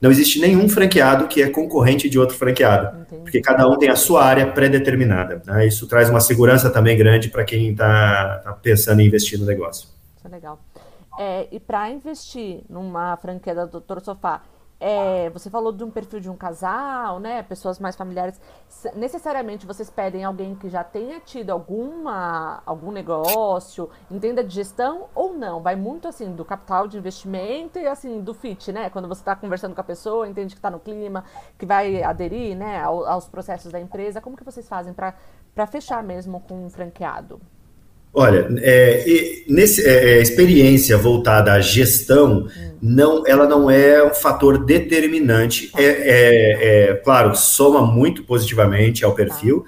[0.00, 3.22] não existe nenhum franqueado que é concorrente de outro franqueado, Entendi.
[3.22, 5.40] porque cada um tem a sua área pré-determinada.
[5.46, 5.66] Né?
[5.66, 9.88] Isso traz uma segurança também grande para quem está tá pensando em investir no negócio.
[10.16, 10.58] Isso é legal.
[11.18, 14.42] É, e para investir numa franquia da Doutor Sofá,
[14.80, 17.42] é, você falou de um perfil de um casal, né?
[17.42, 18.40] Pessoas mais familiares.
[18.94, 25.32] Necessariamente vocês pedem alguém que já tenha tido alguma, algum negócio, entenda de gestão ou
[25.32, 25.62] não?
[25.62, 28.90] Vai muito assim do capital de investimento e assim do fit, né?
[28.90, 31.24] Quando você está conversando com a pessoa, entende que está no clima,
[31.58, 34.20] que vai aderir, né, aos processos da empresa.
[34.20, 37.40] Como que vocês fazem para fechar mesmo com um franqueado?
[38.14, 42.46] Olha, é, nesse, é, é, experiência voltada à gestão,
[42.80, 45.70] não, ela não é um fator determinante.
[45.76, 49.64] É, é, é, claro, soma muito positivamente ao perfil,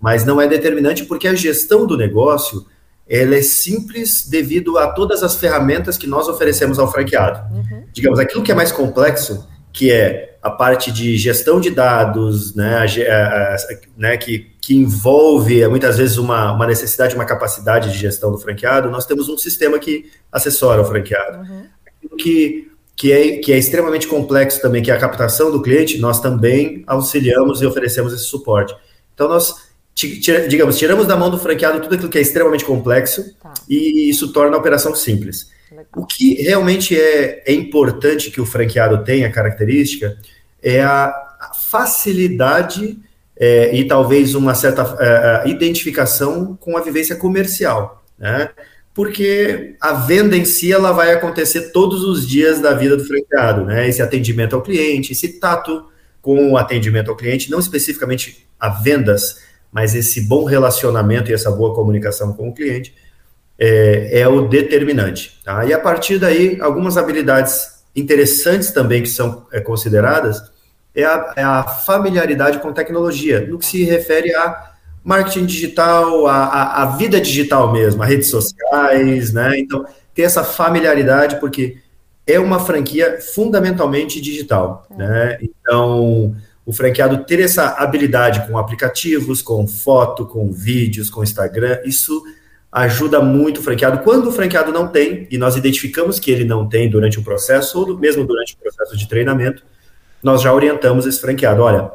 [0.00, 2.64] mas não é determinante porque a gestão do negócio
[3.06, 7.54] ela é simples devido a todas as ferramentas que nós oferecemos ao franqueado.
[7.54, 7.82] Uhum.
[7.92, 12.78] Digamos, aquilo que é mais complexo, que é a parte de gestão de dados, né,
[12.78, 13.56] a, a, a,
[13.96, 18.88] né que que envolve muitas vezes uma, uma necessidade, uma capacidade de gestão do franqueado,
[18.88, 21.38] nós temos um sistema que assessora o franqueado.
[21.38, 21.64] Uhum.
[22.16, 26.20] Que, que, é, que é extremamente complexo também, que é a captação do cliente, nós
[26.20, 28.72] também auxiliamos e oferecemos esse suporte.
[29.12, 29.56] Então, nós,
[29.94, 33.52] digamos, tiramos da mão do franqueado tudo aquilo que é extremamente complexo tá.
[33.68, 35.50] e isso torna a operação simples.
[35.94, 40.18] O que realmente é, é importante que o franqueado tenha característica
[40.62, 42.98] é a, a facilidade
[43.36, 48.50] é, e talvez uma certa é, é, identificação com a vivência comercial, né?
[48.92, 53.64] Porque a venda em si ela vai acontecer todos os dias da vida do franqueado,
[53.64, 53.88] né?
[53.88, 55.86] Esse atendimento ao cliente, esse tato
[56.20, 59.40] com o atendimento ao cliente, não especificamente a vendas,
[59.72, 62.92] mas esse bom relacionamento e essa boa comunicação com o cliente
[63.60, 65.38] é, é o determinante.
[65.44, 65.66] Tá?
[65.66, 70.40] E a partir daí, algumas habilidades interessantes também que são é, consideradas
[70.94, 74.70] é a, é a, familiaridade com tecnologia, no que se refere a
[75.04, 79.58] marketing digital, a, a, a, vida digital mesmo, a redes sociais, né?
[79.58, 81.78] Então, ter essa familiaridade, porque
[82.26, 84.96] é uma franquia fundamentalmente digital, é.
[84.96, 85.38] né?
[85.40, 86.34] Então,
[86.66, 92.22] o franqueado ter essa habilidade com aplicativos, com foto, com vídeos, com Instagram, isso
[92.72, 93.98] ajuda muito o franqueado.
[93.98, 97.80] Quando o franqueado não tem, e nós identificamos que ele não tem durante o processo,
[97.80, 99.62] ou mesmo durante o processo de treinamento,
[100.22, 101.62] nós já orientamos esse franqueado.
[101.62, 101.90] Olha,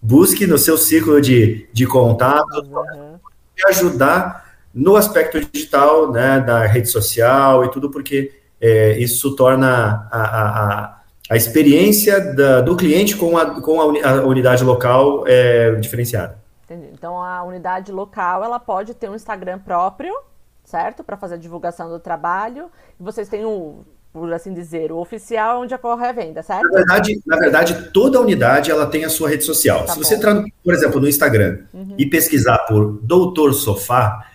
[0.00, 3.18] busque no seu ciclo de, de contato uhum.
[3.66, 10.20] ajudar no aspecto digital, né, da rede social e tudo, porque é, isso torna a,
[10.20, 10.98] a,
[11.30, 13.84] a experiência da, do cliente com a, com a
[14.22, 16.38] unidade local é, diferenciada.
[16.68, 16.90] Entendi.
[16.92, 20.14] Então, a unidade local, ela pode ter um Instagram próprio,
[20.64, 21.02] certo?
[21.02, 22.70] Para fazer a divulgação do trabalho.
[23.00, 26.64] E vocês têm o por assim dizer, o oficial onde ocorre a venda, certo?
[26.64, 29.84] Na verdade, na verdade toda unidade ela tem a sua rede social.
[29.84, 31.94] Tá Se você entrar, por exemplo, no Instagram uhum.
[31.96, 34.26] e pesquisar por Doutor Sofá,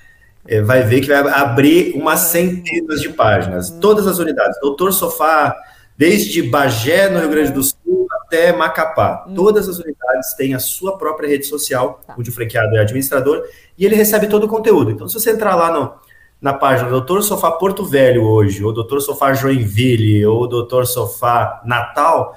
[0.48, 2.30] é, vai ver que vai abrir umas uhum.
[2.30, 3.70] centenas de páginas.
[3.70, 3.80] Uhum.
[3.80, 4.60] Todas as unidades.
[4.62, 5.56] Doutor Sofá,
[5.98, 7.78] desde Bagé, no Rio Grande do Sul,
[8.34, 9.26] até Macapá.
[9.28, 9.36] Uhum.
[9.36, 12.16] Todas as unidades têm a sua própria rede social, tá.
[12.18, 13.44] onde o franqueado é administrador,
[13.78, 14.90] e ele recebe todo o conteúdo.
[14.90, 15.94] Então, se você entrar lá no
[16.42, 22.36] na página Doutor Sofá Porto Velho hoje, ou Doutor Sofá Joinville, ou Doutor Sofá Natal,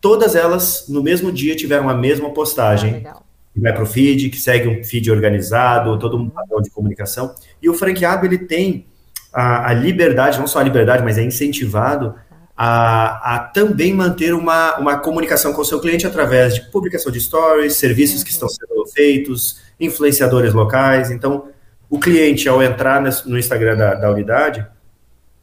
[0.00, 3.06] todas elas no mesmo dia tiveram a mesma postagem.
[3.06, 6.68] Ah, que vai para o feed, que segue um feed organizado, todo um padrão de
[6.68, 7.32] comunicação.
[7.62, 8.86] E o franqueado ele tem
[9.32, 12.16] a, a, liberdade, não só a liberdade, mas é incentivado
[12.56, 17.20] a, a, também manter uma, uma comunicação com o seu cliente através de publicação de
[17.20, 18.24] stories, serviços uhum.
[18.24, 21.10] que estão sendo feitos, influenciadores locais.
[21.10, 21.48] Então,
[21.90, 24.66] o cliente, ao entrar no Instagram da, da unidade,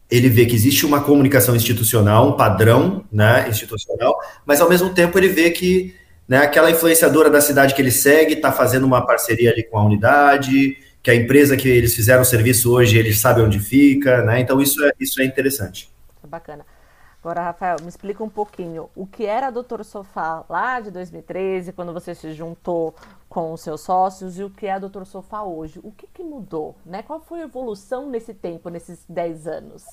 [0.09, 5.17] ele vê que existe uma comunicação institucional, um padrão né, institucional, mas ao mesmo tempo
[5.17, 5.95] ele vê que
[6.27, 9.85] né, aquela influenciadora da cidade que ele segue está fazendo uma parceria ali com a
[9.85, 14.39] unidade, que a empresa que eles fizeram o serviço hoje, eles sabem onde fica, né?
[14.39, 15.89] Então isso é, isso é interessante.
[16.27, 16.65] Bacana.
[17.23, 21.71] Agora, Rafael, me explica um pouquinho o que era a Doutor Sofá lá de 2013,
[21.71, 22.95] quando você se juntou
[23.29, 25.79] com os seus sócios, e o que é a Doutor Sofá hoje.
[25.83, 26.75] O que, que mudou?
[26.83, 27.03] Né?
[27.03, 29.83] Qual foi a evolução nesse tempo, nesses 10 anos?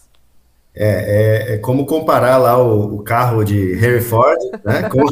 [0.75, 5.05] É, é, é como comparar lá o, o, carro de Harry Ford né, com,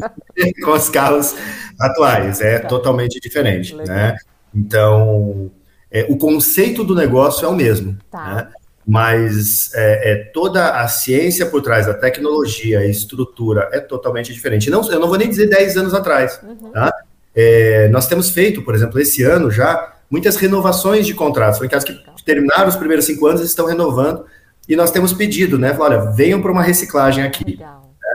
[0.64, 1.34] com os carros
[1.78, 2.40] atuais.
[2.40, 2.68] É tá.
[2.68, 3.74] totalmente diferente.
[3.74, 4.16] Né?
[4.54, 5.50] Então,
[5.90, 7.98] é, o conceito do negócio é o mesmo.
[8.10, 8.34] Tá.
[8.34, 8.52] Né?
[8.86, 14.70] Mas é, é, toda a ciência por trás da tecnologia e estrutura é totalmente diferente.
[14.70, 16.40] Não, eu não vou nem dizer 10 anos atrás.
[16.42, 16.70] Uhum.
[16.70, 16.92] Tá?
[17.34, 21.58] É, nós temos feito, por exemplo, esse ano já, muitas renovações de contratos.
[21.58, 24.24] Foi casos que terminaram os primeiros cinco anos e estão renovando.
[24.68, 25.76] E nós temos pedido, né?
[25.78, 27.58] Olha, venham para uma reciclagem aqui.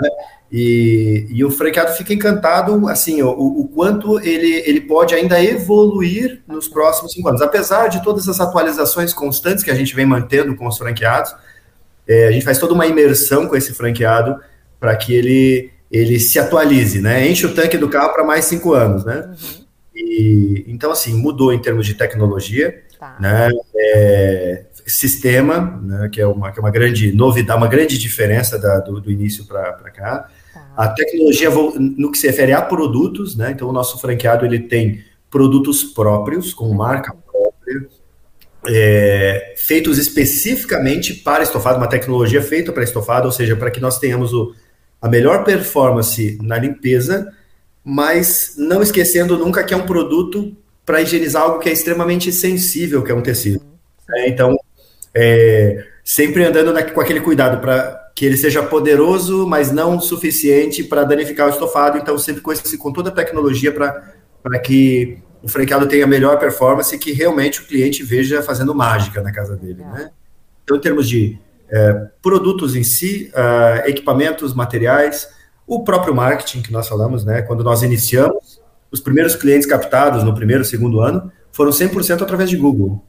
[0.01, 0.09] Né?
[0.51, 6.41] E, e, o franqueado fica encantado, assim, o, o, quanto ele, ele pode ainda evoluir
[6.45, 7.41] nos próximos cinco anos.
[7.41, 11.33] Apesar de todas as atualizações constantes que a gente vem mantendo com os franqueados,
[12.05, 14.37] é, a gente faz toda uma imersão com esse franqueado
[14.77, 17.25] para que ele, ele se atualize, né?
[17.27, 19.29] Enche o tanque do carro para mais cinco anos, né?
[19.29, 19.65] Uhum.
[19.95, 23.15] E, então, assim, mudou em termos de tecnologia, tá.
[23.21, 23.49] né?
[23.73, 28.79] É, sistema, né, que, é uma, que é uma grande novidade, uma grande diferença da,
[28.79, 30.29] do, do, início para cá.
[30.53, 30.73] Tá.
[30.75, 31.49] A tecnologia,
[31.79, 33.51] no que se refere a produtos, né?
[33.51, 37.87] Então, o nosso franqueado ele tem produtos próprios, com marca própria,
[38.67, 43.97] é, feitos especificamente para estofado, uma tecnologia feita para estofado, ou seja, para que nós
[43.97, 44.53] tenhamos o,
[45.01, 47.31] a melhor performance na limpeza,
[47.83, 53.03] mas não esquecendo nunca que é um produto para higienizar algo que é extremamente sensível,
[53.03, 53.61] que é um tecido.
[54.13, 54.57] É, então,
[55.15, 60.83] é, sempre andando na, com aquele cuidado para que ele seja poderoso, mas não suficiente
[60.83, 61.97] para danificar o estofado.
[61.97, 66.95] Então, sempre com, esse, com toda a tecnologia para que o franqueado tenha melhor performance
[66.95, 69.83] e que realmente o cliente veja fazendo mágica na casa dele.
[69.83, 70.11] Né?
[70.63, 75.29] Então, em termos de é, produtos em si, uh, equipamentos, materiais,
[75.65, 77.41] o próprio marketing que nós falamos, né?
[77.43, 82.57] Quando nós iniciamos, os primeiros clientes captados no primeiro, segundo ano foram 100% através de
[82.57, 83.01] Google.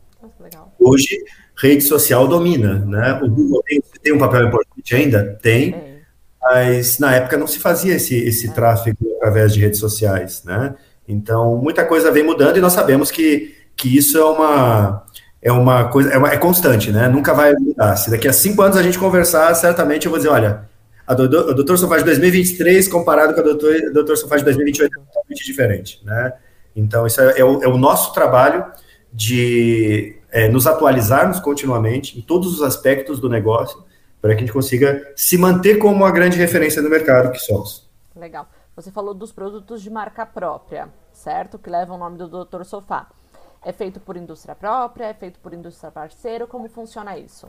[0.79, 1.19] Hoje,
[1.63, 3.21] rede social domina, né?
[3.23, 5.39] O Google tem, tem um papel importante ainda?
[5.41, 5.99] Tem, é.
[6.43, 8.51] mas na época não se fazia esse, esse é.
[8.51, 10.75] tráfego através de redes sociais, né?
[11.07, 15.05] Então, muita coisa vem mudando e nós sabemos que, que isso é uma,
[15.41, 17.09] é uma coisa, é, uma, é constante, né?
[17.09, 17.97] Nunca vai mudar.
[17.97, 20.69] Se daqui a cinco anos a gente conversar, certamente eu vou dizer, olha,
[21.07, 24.93] a do, a doutor Sofá de 2023 comparado com a doutor, doutor Sofá de 2028
[24.93, 26.33] é totalmente diferente, né?
[26.75, 28.65] Então, isso é, é, o, é o, nosso trabalho
[29.13, 33.85] de é, nos atualizarmos continuamente em todos os aspectos do negócio
[34.21, 37.89] para que a gente consiga se manter como uma grande referência no mercado que somos.
[38.17, 38.49] Legal.
[38.75, 41.59] Você falou dos produtos de marca própria, certo?
[41.59, 43.09] Que levam o nome do doutor Sofá.
[43.65, 45.07] É feito por indústria própria?
[45.07, 46.47] É feito por indústria parceira?
[46.47, 47.49] Como funciona isso?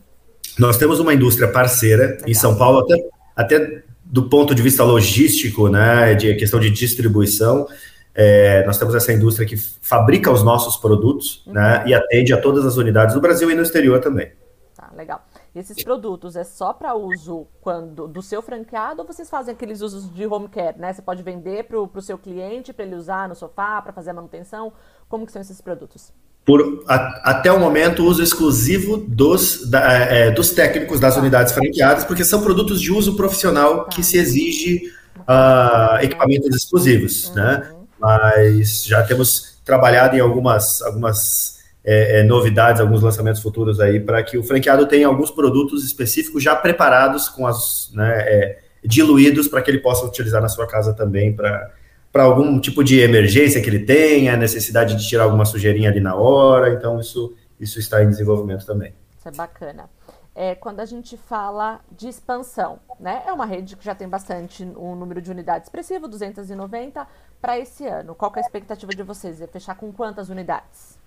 [0.60, 2.28] Nós temos uma indústria parceira Legal.
[2.28, 7.68] em São Paulo, até, até do ponto de vista logístico, né, de questão de distribuição.
[8.16, 11.54] É, nós temos essa indústria que fabrica os nossos produtos uhum.
[11.54, 14.32] né, e atende a todas as unidades do Brasil e no exterior também.
[14.76, 15.26] Tá, legal.
[15.56, 19.82] E esses produtos é só para uso quando do seu franqueado ou vocês fazem aqueles
[19.82, 20.92] usos de home care, né?
[20.92, 24.14] Você pode vender para o seu cliente, para ele usar no sofá, para fazer a
[24.14, 24.74] manutenção?
[25.08, 26.12] Como que são esses produtos?
[26.44, 31.54] Por, a, até o momento, uso exclusivo dos, da, é, é dos técnicos das unidades
[31.54, 33.92] franqueadas, porque são produtos de uso profissional tá.
[33.92, 37.36] que se exige uh, equipamentos exclusivos, uhum.
[37.36, 37.73] né?
[38.04, 44.22] Mas já temos trabalhado em algumas, algumas é, é, novidades, alguns lançamentos futuros aí, para
[44.22, 49.62] que o franqueado tenha alguns produtos específicos já preparados, com as né, é, diluídos, para
[49.62, 51.72] que ele possa utilizar na sua casa também para
[52.16, 56.74] algum tipo de emergência que ele tenha, necessidade de tirar alguma sujeirinha ali na hora.
[56.74, 58.94] Então, isso, isso está em desenvolvimento também.
[59.18, 59.90] Isso é bacana.
[60.36, 63.22] É, quando a gente fala de expansão, né?
[63.28, 67.08] É uma rede que já tem bastante, um número de unidades expressivo, 290
[67.40, 68.16] para esse ano.
[68.16, 69.42] Qual é a expectativa de vocês?
[69.42, 70.98] É fechar com quantas unidades?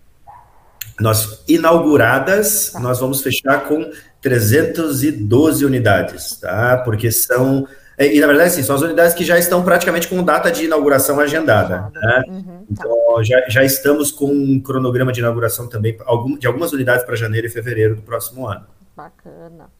[1.01, 2.79] Nós, inauguradas, tá.
[2.81, 3.91] nós vamos fechar com
[4.23, 6.79] 312 unidades, tá?
[6.85, 7.67] Porque são
[7.99, 10.67] é, e, na verdade, sim, são as unidades que já estão praticamente com data de
[10.67, 11.91] inauguração agendada.
[11.95, 12.23] Né?
[12.29, 12.65] Uhum, tá.
[12.71, 15.97] então, já, já estamos com um cronograma de inauguração também
[16.39, 18.67] de algumas unidades para janeiro e fevereiro do próximo ano.
[18.97, 19.71] Bacana.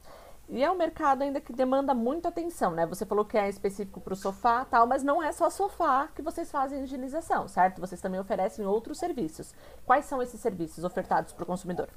[0.49, 2.87] E é um mercado ainda que demanda muita atenção, né?
[2.87, 6.23] Você falou que é específico para o sofá tal, mas não é só sofá que
[6.23, 7.81] vocês fazem higienização, certo?
[7.81, 9.53] Vocês também oferecem outros serviços.
[9.85, 11.89] Quais são esses serviços ofertados para o consumidor?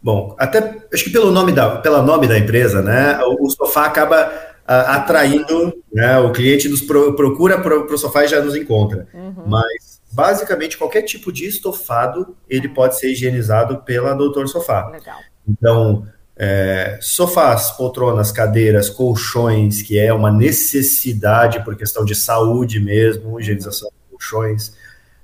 [0.00, 3.18] Bom, até acho que pelo nome da, pela nome da empresa, né?
[3.24, 4.30] O, o sofá acaba
[4.68, 9.08] atraindo, né, o cliente nos pro, procura para o sofá e já nos encontra.
[9.14, 9.44] Uhum.
[9.46, 14.88] Mas, basicamente, qualquer tipo de estofado, ele pode ser higienizado pela Doutor Sofá.
[14.90, 15.18] Legal.
[15.48, 16.06] Então,
[16.38, 23.88] é, sofás, poltronas, cadeiras, colchões, que é uma necessidade por questão de saúde mesmo, higienização
[23.88, 24.72] de colchões,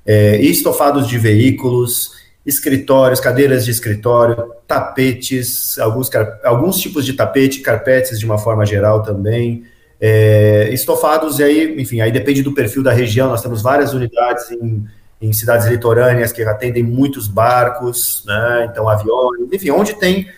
[0.04, 2.12] é, estofados de veículos,
[2.44, 6.10] escritórios, cadeiras de escritório, tapetes, alguns,
[6.42, 9.64] alguns tipos de tapete, carpetes de uma forma geral também,
[10.00, 14.50] é, estofados, e aí, enfim, aí depende do perfil da região, nós temos várias unidades
[14.50, 14.84] em,
[15.22, 20.28] em cidades litorâneas que atendem muitos barcos, né, então aviões, enfim, onde tem,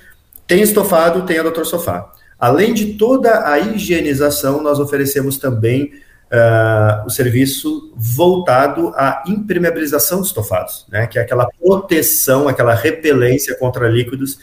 [0.46, 2.10] tem estofado, tem a Doutor Sofá.
[2.38, 5.92] Além de toda a higienização, nós oferecemos também
[6.30, 13.56] uh, o serviço voltado à impermeabilização dos estofados, né, que é aquela proteção, aquela repelência
[13.56, 14.38] contra líquidos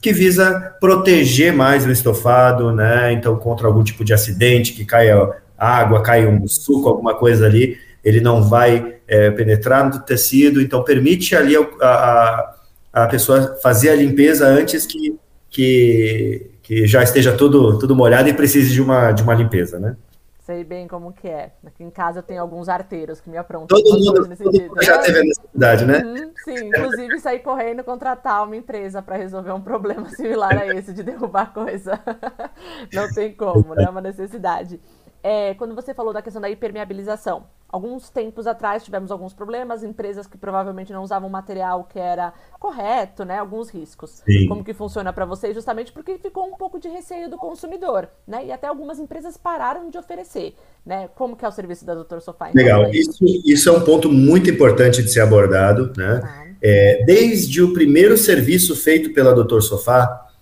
[0.00, 5.30] que visa proteger mais o estofado, né, então contra algum tipo de acidente, que caia
[5.56, 10.82] água, caia um suco, alguma coisa ali, ele não vai é, penetrar no tecido, então
[10.82, 12.54] permite ali a, a,
[12.92, 15.16] a pessoa fazer a limpeza antes que,
[15.54, 19.96] que que já esteja tudo, tudo molhado e precise de uma, de uma limpeza, né?
[20.40, 21.52] Sei bem como que é.
[21.64, 23.78] Aqui em casa eu tenho alguns arteiros que me aprontam.
[23.78, 25.98] Todo mundo, todo mundo já teve a necessidade, né?
[25.98, 30.92] Uhum, sim, inclusive sair correndo contratar uma empresa para resolver um problema similar a esse
[30.94, 32.00] de derrubar coisa.
[32.92, 33.84] Não tem como, né?
[33.84, 34.80] É uma necessidade.
[35.26, 40.26] É, quando você falou da questão da impermeabilização, alguns tempos atrás tivemos alguns problemas, empresas
[40.26, 43.38] que provavelmente não usavam material que era correto, né?
[43.38, 44.22] Alguns riscos.
[44.22, 44.46] Sim.
[44.46, 45.54] Como que funciona para vocês?
[45.54, 48.44] Justamente porque ficou um pouco de receio do consumidor, né?
[48.44, 50.54] E até algumas empresas pararam de oferecer,
[50.84, 51.08] né?
[51.14, 52.50] Como que é o serviço da Doutor Sofá?
[52.50, 52.90] Então, Legal.
[52.92, 56.20] Isso, isso é um ponto muito importante de ser abordado, né?
[56.22, 56.44] Ah.
[56.62, 60.33] É, desde o primeiro serviço feito pela Doutor Sofá,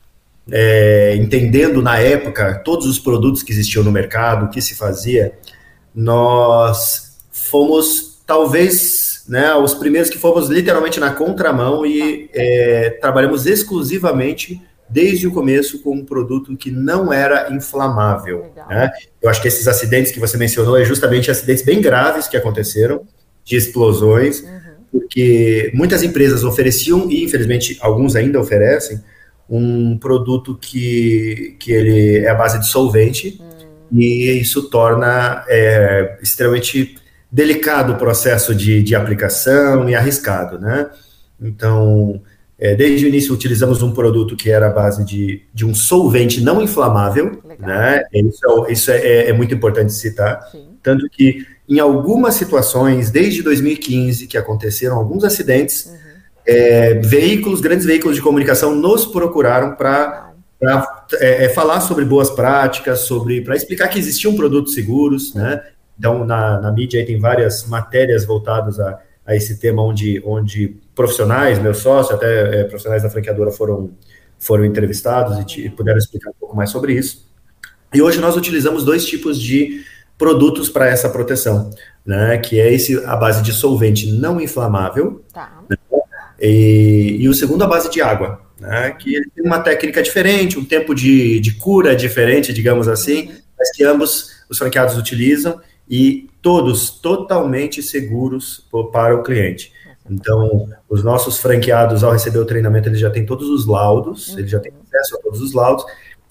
[0.51, 5.33] é, entendendo na época todos os produtos que existiam no mercado, o que se fazia,
[5.95, 14.61] nós fomos talvez né, os primeiros que fomos literalmente na contramão e é, trabalhamos exclusivamente
[14.89, 18.53] desde o começo com um produto que não era inflamável.
[18.69, 18.91] Né?
[19.23, 23.07] Eu acho que esses acidentes que você mencionou é justamente acidentes bem graves que aconteceram,
[23.45, 24.61] de explosões, uhum.
[24.93, 29.03] porque muitas empresas ofereciam, e infelizmente alguns ainda oferecem,
[29.49, 33.99] um produto que, que ele é a base de solvente hum.
[33.99, 36.97] e isso torna é, extremamente
[37.31, 40.91] delicado o processo de, de aplicação e arriscado, né?
[41.41, 42.21] Então,
[42.59, 46.41] é, desde o início utilizamos um produto que era a base de, de um solvente
[46.41, 47.69] não inflamável, Legal.
[47.69, 48.03] né?
[48.13, 50.49] Isso, é, isso é, é, é muito importante citar.
[50.53, 50.69] Sim.
[50.83, 56.12] Tanto que em algumas situações, desde 2015, que aconteceram alguns acidentes, uhum
[56.47, 60.33] é, veículos, grandes veículos de comunicação nos procuraram para
[61.15, 65.63] é, é, falar sobre boas práticas, sobre para explicar que existiam produtos seguros, né?
[65.99, 70.77] Então, na, na mídia aí tem várias matérias voltadas a, a esse tema, onde, onde
[70.95, 73.91] profissionais, meu sócio, até é, profissionais da franqueadora foram,
[74.39, 77.31] foram entrevistados e, te, puderam explicar um pouco mais sobre isso.
[77.95, 79.85] E hoje nós utilizamos dois tipos de
[80.17, 81.71] produtos para essa proteção,
[82.07, 82.39] né?
[82.39, 85.63] Que é esse a base de solvente não inflamável, tá.
[85.69, 85.77] né?
[86.43, 90.59] E, e o segundo, a base de água, né, que ele tem uma técnica diferente,
[90.59, 93.35] um tempo de, de cura diferente, digamos assim, uhum.
[93.57, 99.73] mas que ambos os franqueados utilizam e todos totalmente seguros para o cliente.
[100.11, 104.41] Então, os nossos franqueados, ao receber o treinamento, eles já têm todos os laudos, uhum.
[104.41, 105.85] eles já têm acesso a todos os laudos,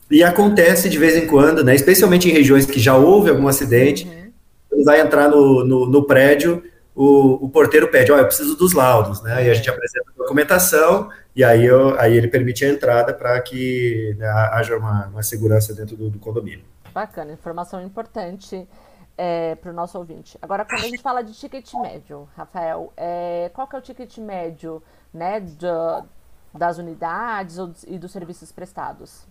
[0.09, 4.05] e acontece de vez em quando, né, especialmente em regiões que já houve algum acidente,
[4.05, 4.31] uhum.
[4.73, 6.61] ele vai entrar no, no, no prédio,
[6.95, 9.45] o, o porteiro pede, olha, eu preciso dos laudos, né?
[9.45, 13.39] E a gente apresenta a documentação e aí, eu, aí ele permite a entrada para
[13.41, 16.65] que né, haja uma, uma, segurança dentro do, do, condomínio.
[16.93, 18.67] Bacana, informação importante
[19.17, 20.37] é, para o nosso ouvinte.
[20.41, 24.17] Agora, quando a gente fala de ticket médio, Rafael, é, qual que é o ticket
[24.17, 24.83] médio
[25.13, 26.05] né, do,
[26.53, 29.25] das unidades e dos serviços prestados?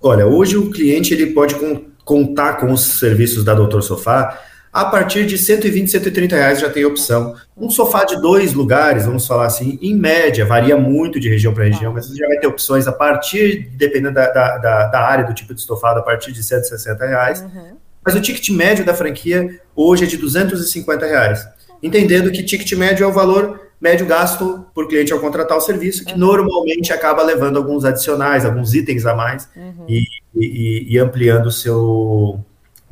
[0.00, 1.54] Olha, hoje o cliente ele pode
[2.02, 4.40] contar com os serviços da Doutor Sofá
[4.72, 7.34] a partir de 120, 130 reais já tem opção.
[7.54, 11.64] Um sofá de dois lugares, vamos falar assim, em média, varia muito de região para
[11.64, 15.34] região, mas você já vai ter opções a partir, dependendo da, da, da, área, do
[15.34, 17.42] tipo de estofado, a partir de 160 reais.
[17.42, 17.76] Uhum.
[18.02, 21.46] Mas o ticket médio da franquia hoje é de 250 reais.
[21.82, 26.04] Entendendo que ticket médio é o valor médio gasto por cliente ao contratar o serviço,
[26.04, 26.18] que uhum.
[26.18, 29.84] normalmente acaba levando alguns adicionais, alguns itens a mais uhum.
[29.86, 30.02] e,
[30.34, 32.40] e, e ampliando o seu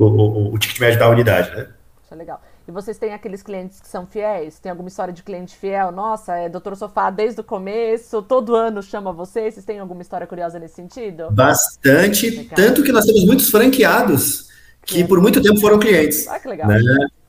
[0.04, 1.68] o, o, o ticket médio da unidade, né?
[2.02, 2.40] Isso é legal.
[2.66, 4.58] E vocês têm aqueles clientes que são fiéis?
[4.58, 5.90] Tem alguma história de cliente fiel?
[5.90, 9.54] Nossa, é Doutor Sofá desde o começo, todo ano chama vocês.
[9.54, 11.30] Vocês têm alguma história curiosa nesse sentido?
[11.30, 12.56] Bastante, legal.
[12.56, 14.48] tanto que nós temos muitos franqueados
[14.82, 15.06] que é.
[15.06, 16.26] por muito tempo foram clientes.
[16.28, 16.68] Ah, que legal.
[16.68, 16.80] Né?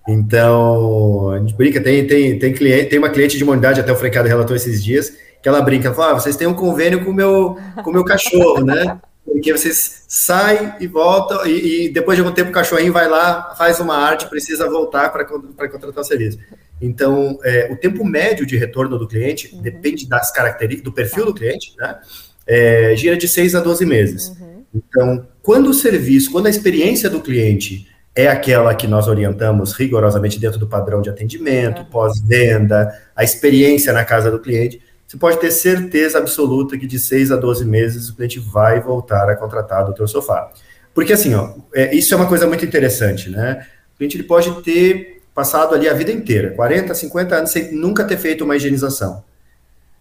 [0.07, 3.91] Então, a gente brinca, tem, tem, tem, cliente, tem uma cliente de uma unidade, até
[3.91, 5.11] o franqueado relatou esses dias,
[5.41, 7.93] que ela brinca, ela fala, ah, vocês têm um convênio com o meu, com o
[7.93, 8.99] meu cachorro, né?
[9.31, 13.55] Porque vocês saem e voltam, e, e, depois de algum tempo o cachorrinho vai lá,
[13.57, 16.37] faz uma arte, precisa voltar para contratar o serviço.
[16.81, 19.61] Então, é, o tempo médio de retorno do cliente uhum.
[19.61, 21.99] depende das características, do perfil do cliente, né?
[22.45, 24.29] É, gira de 6 a 12 meses.
[24.29, 24.65] Uhum.
[24.73, 30.39] Então, quando o serviço, quando a experiência do cliente é aquela que nós orientamos rigorosamente
[30.39, 31.85] dentro do padrão de atendimento, uhum.
[31.85, 34.81] pós-venda, a experiência na casa do cliente,
[35.11, 39.29] você pode ter certeza absoluta que de 6 a 12 meses o cliente vai voltar
[39.29, 40.49] a contratar do teu sofá.
[40.93, 43.67] Porque assim, ó, é, isso é uma coisa muito interessante, né?
[43.93, 48.05] O cliente ele pode ter passado ali a vida inteira, 40, 50 anos, sem nunca
[48.05, 49.21] ter feito uma higienização.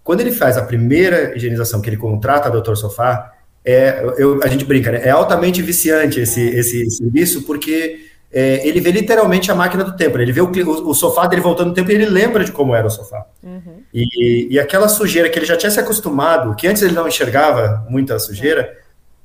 [0.04, 3.32] Quando ele faz a primeira higienização que ele contrata a Doutor Sofá,
[3.64, 5.00] é, eu, a gente brinca, né?
[5.02, 10.16] É altamente viciante esse, esse serviço, porque é, ele vê literalmente a máquina do tempo.
[10.16, 10.24] Né?
[10.24, 12.74] Ele vê o, o, o, sofá dele voltando no tempo e ele lembra de como
[12.74, 13.26] era o sofá.
[13.42, 13.82] Uhum.
[13.92, 17.84] E, e, aquela sujeira que ele já tinha se acostumado, que antes ele não enxergava
[17.88, 18.78] muita sujeira,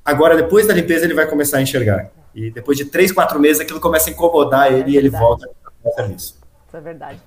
[0.05, 2.11] Agora, depois da limpeza, ele vai começar a enxergar.
[2.35, 5.91] E depois de três, quatro meses, aquilo começa a incomodar ele e ele volta para
[5.91, 6.39] o serviço.
[6.67, 7.19] Isso é verdade.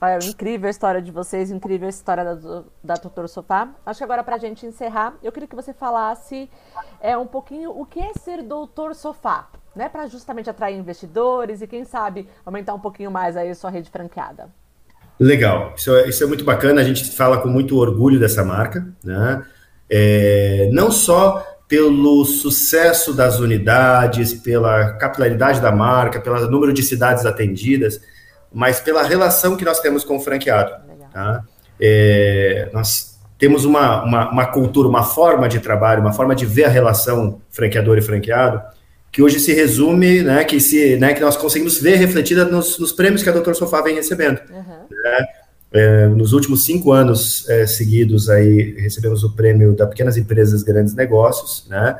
[0.00, 3.68] Rafael, incrível a história de vocês, incrível a história da, da Doutor Sofá.
[3.84, 6.48] Acho que agora, para a gente encerrar, eu queria que você falasse
[7.02, 9.88] é, um pouquinho o que é ser Doutor Sofá, né?
[9.88, 13.90] Para justamente atrair investidores e, quem sabe, aumentar um pouquinho mais aí a sua rede
[13.90, 14.48] franqueada.
[15.18, 18.86] Legal, isso é, isso é muito bacana, a gente fala com muito orgulho dessa marca,
[19.04, 19.44] né?
[19.88, 27.24] É, não só pelo sucesso das unidades, pela capilaridade da marca, pelo número de cidades
[27.24, 28.00] atendidas,
[28.52, 30.72] mas pela relação que nós temos com o franqueado.
[31.12, 31.42] Tá?
[31.80, 36.64] É, nós temos uma, uma, uma, cultura, uma forma de trabalho, uma forma de ver
[36.64, 38.62] a relação franqueador e franqueado,
[39.12, 42.92] que hoje se resume, né, que, se, né, que nós conseguimos ver refletida nos, nos
[42.92, 44.40] prêmios que a Doutor Sofá vem recebendo.
[44.50, 44.86] Uhum.
[44.90, 45.26] Né?
[45.74, 50.94] É, nos últimos cinco anos é, seguidos aí recebemos o prêmio da Pequenas Empresas Grandes
[50.94, 51.98] Negócios, né?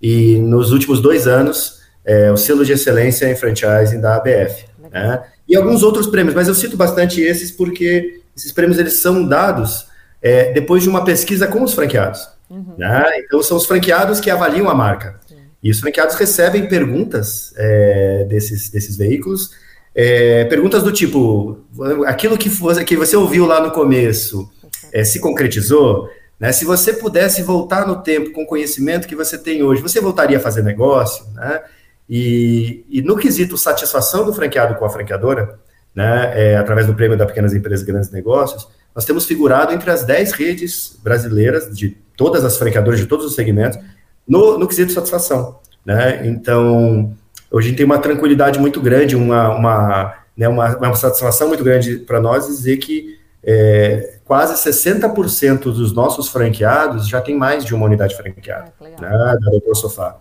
[0.00, 5.22] E nos últimos dois anos é, o selo de excelência em franchising da ABF, né?
[5.48, 9.86] e alguns outros prêmios, mas eu cito bastante esses porque esses prêmios eles são dados
[10.20, 12.28] é, depois de uma pesquisa com os franqueados.
[12.50, 12.74] Uhum.
[12.76, 13.04] Né?
[13.20, 15.18] Então são os franqueados que avaliam a marca.
[15.64, 19.52] E os franqueados recebem perguntas é, desses, desses veículos,
[19.94, 21.58] é, perguntas do tipo,
[22.06, 24.50] aquilo que você, que você ouviu lá no começo
[24.92, 26.10] é, se concretizou?
[26.38, 26.52] Né?
[26.52, 30.36] Se você pudesse voltar no tempo com o conhecimento que você tem hoje, você voltaria
[30.36, 31.24] a fazer negócio?
[31.32, 31.62] Né?
[32.10, 35.58] E, e no quesito satisfação do franqueado com a franqueadora,
[35.94, 39.90] né, é, através do prêmio da Pequenas Empresas e Grandes Negócios, nós temos figurado entre
[39.90, 43.78] as 10 redes brasileiras, de todas as franqueadoras de todos os segmentos,
[44.26, 45.58] no, no quesito satisfação.
[45.84, 46.26] Né?
[46.26, 47.14] Então,
[47.50, 51.62] hoje a gente tem uma tranquilidade muito grande, uma, uma, né, uma, uma satisfação muito
[51.62, 57.74] grande para nós dizer que é, quase 60% dos nossos franqueados já tem mais de
[57.74, 60.16] uma unidade franqueada, ah, né, da Doutor Sofá.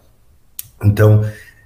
[0.84, 1.24] Então,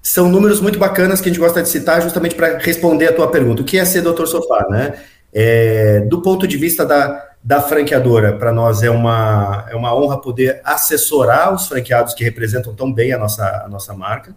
[0.07, 3.29] são números muito bacanas que a gente gosta de citar justamente para responder a tua
[3.29, 3.61] pergunta.
[3.61, 4.93] O que é ser doutor sofá, né?
[5.33, 10.19] É, do ponto de vista da, da franqueadora, para nós é uma, é uma honra
[10.19, 14.35] poder assessorar os franqueados que representam tão bem a nossa, a nossa marca.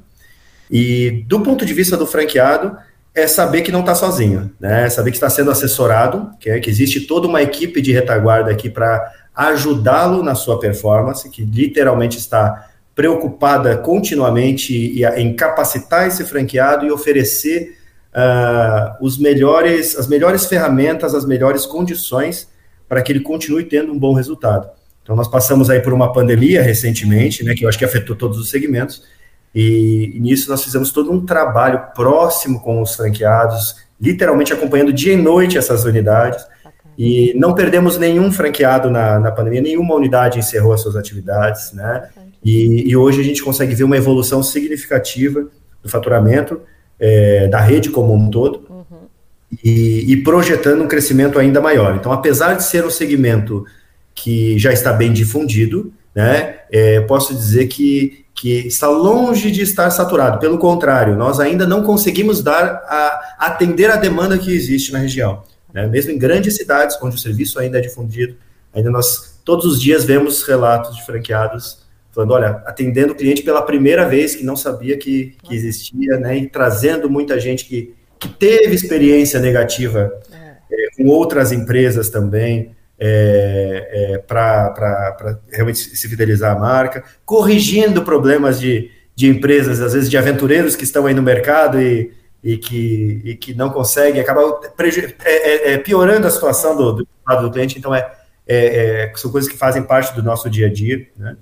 [0.71, 2.77] E do ponto de vista do franqueado,
[3.13, 4.89] é saber que não está sozinho, né?
[4.89, 8.71] Saber que está sendo assessorado, que, é, que existe toda uma equipe de retaguarda aqui
[8.71, 16.93] para ajudá-lo na sua performance, que literalmente está preocupada continuamente em capacitar esse franqueado e
[16.93, 17.77] oferecer
[18.15, 22.49] uh, os melhores, as melhores ferramentas, as melhores condições
[22.91, 24.69] para que ele continue tendo um bom resultado.
[25.01, 28.37] Então, nós passamos aí por uma pandemia recentemente, né, que eu acho que afetou todos
[28.37, 29.05] os segmentos,
[29.55, 35.17] e, nisso nós fizemos todo um trabalho próximo com os franqueados, literalmente acompanhando dia e
[35.17, 36.45] noite essas unidades,
[36.99, 42.09] e não perdemos nenhum franqueado na, na pandemia, nenhuma unidade encerrou as suas atividades, né?
[42.45, 45.47] E, e, hoje a gente consegue ver uma evolução significativa
[45.81, 46.61] do faturamento
[46.99, 48.67] é, da rede como um todo.
[49.65, 51.97] E, e, projetando um crescimento ainda maior.
[51.97, 53.65] Então, apesar de ser um segmento
[54.15, 59.91] que já está bem difundido, né, é, posso dizer que, que está longe de estar
[59.91, 60.39] saturado.
[60.39, 65.43] Pelo contrário, nós ainda não conseguimos dar a, atender a demanda que existe na região.
[65.73, 65.87] Né?
[65.87, 68.37] Mesmo em grandes cidades, onde o serviço ainda é difundido,
[68.73, 71.81] ainda nós todos os dias vemos relatos de franqueados
[72.13, 76.37] falando, olha, atendendo o cliente pela primeira vez que não sabia que, que existia, né,
[76.37, 80.37] e trazendo muita gente que, que teve experiência negativa é.
[80.71, 88.61] É, com outras empresas também, é, é para realmente se fidelizar à marca, corrigindo problemas
[88.61, 92.13] de, de empresas, às vezes de aventureiros que estão aí no mercado e,
[92.45, 94.61] e, que, e que não conseguem, acabam
[95.25, 97.09] é, é, piorando a situação do, do,
[97.43, 101.37] do cliente, então é, são coisas que fazem parte do nosso dia a dia, né?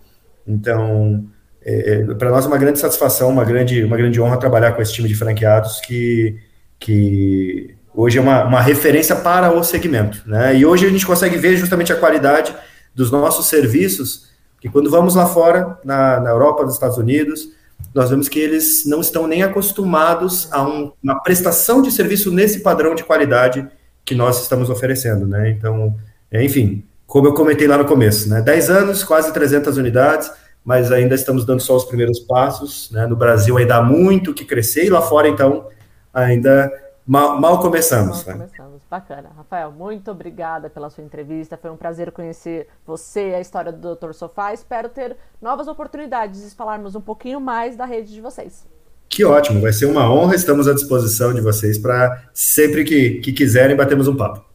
[0.46, 1.26] Então,
[1.62, 4.80] é, é para nós é uma grande satisfação, uma grande, uma grande honra trabalhar com
[4.80, 6.38] esse time de franqueados que,
[6.78, 10.22] que hoje é uma, uma referência para o segmento.
[10.26, 10.56] Né?
[10.56, 12.54] E hoje a gente consegue ver justamente a qualidade
[12.94, 14.28] dos nossos serviços,
[14.60, 17.48] que quando vamos lá fora, na, na Europa, nos Estados Unidos,
[17.94, 22.60] nós vemos que eles não estão nem acostumados a um, uma prestação de serviço nesse
[22.60, 23.66] padrão de qualidade
[24.04, 25.26] que nós estamos oferecendo.
[25.26, 25.50] Né?
[25.50, 25.94] Então,
[26.32, 28.42] enfim, como eu comentei lá no começo, né?
[28.42, 30.30] 10 anos, quase 300 unidades,
[30.62, 33.06] mas ainda estamos dando só os primeiros passos, né?
[33.06, 35.68] No Brasil ainda há muito que crescer e lá fora, então,
[36.12, 36.72] ainda
[37.06, 38.24] mal, mal começamos.
[38.24, 38.44] Mal né?
[38.46, 39.30] começamos, bacana.
[39.36, 44.12] Rafael, muito obrigada pela sua entrevista, foi um prazer conhecer você, a história do Dr.
[44.12, 48.66] Sofá, espero ter novas oportunidades de falarmos um pouquinho mais da rede de vocês.
[49.08, 53.32] Que ótimo, vai ser uma honra, estamos à disposição de vocês para sempre que, que
[53.32, 54.44] quiserem batemos um papo.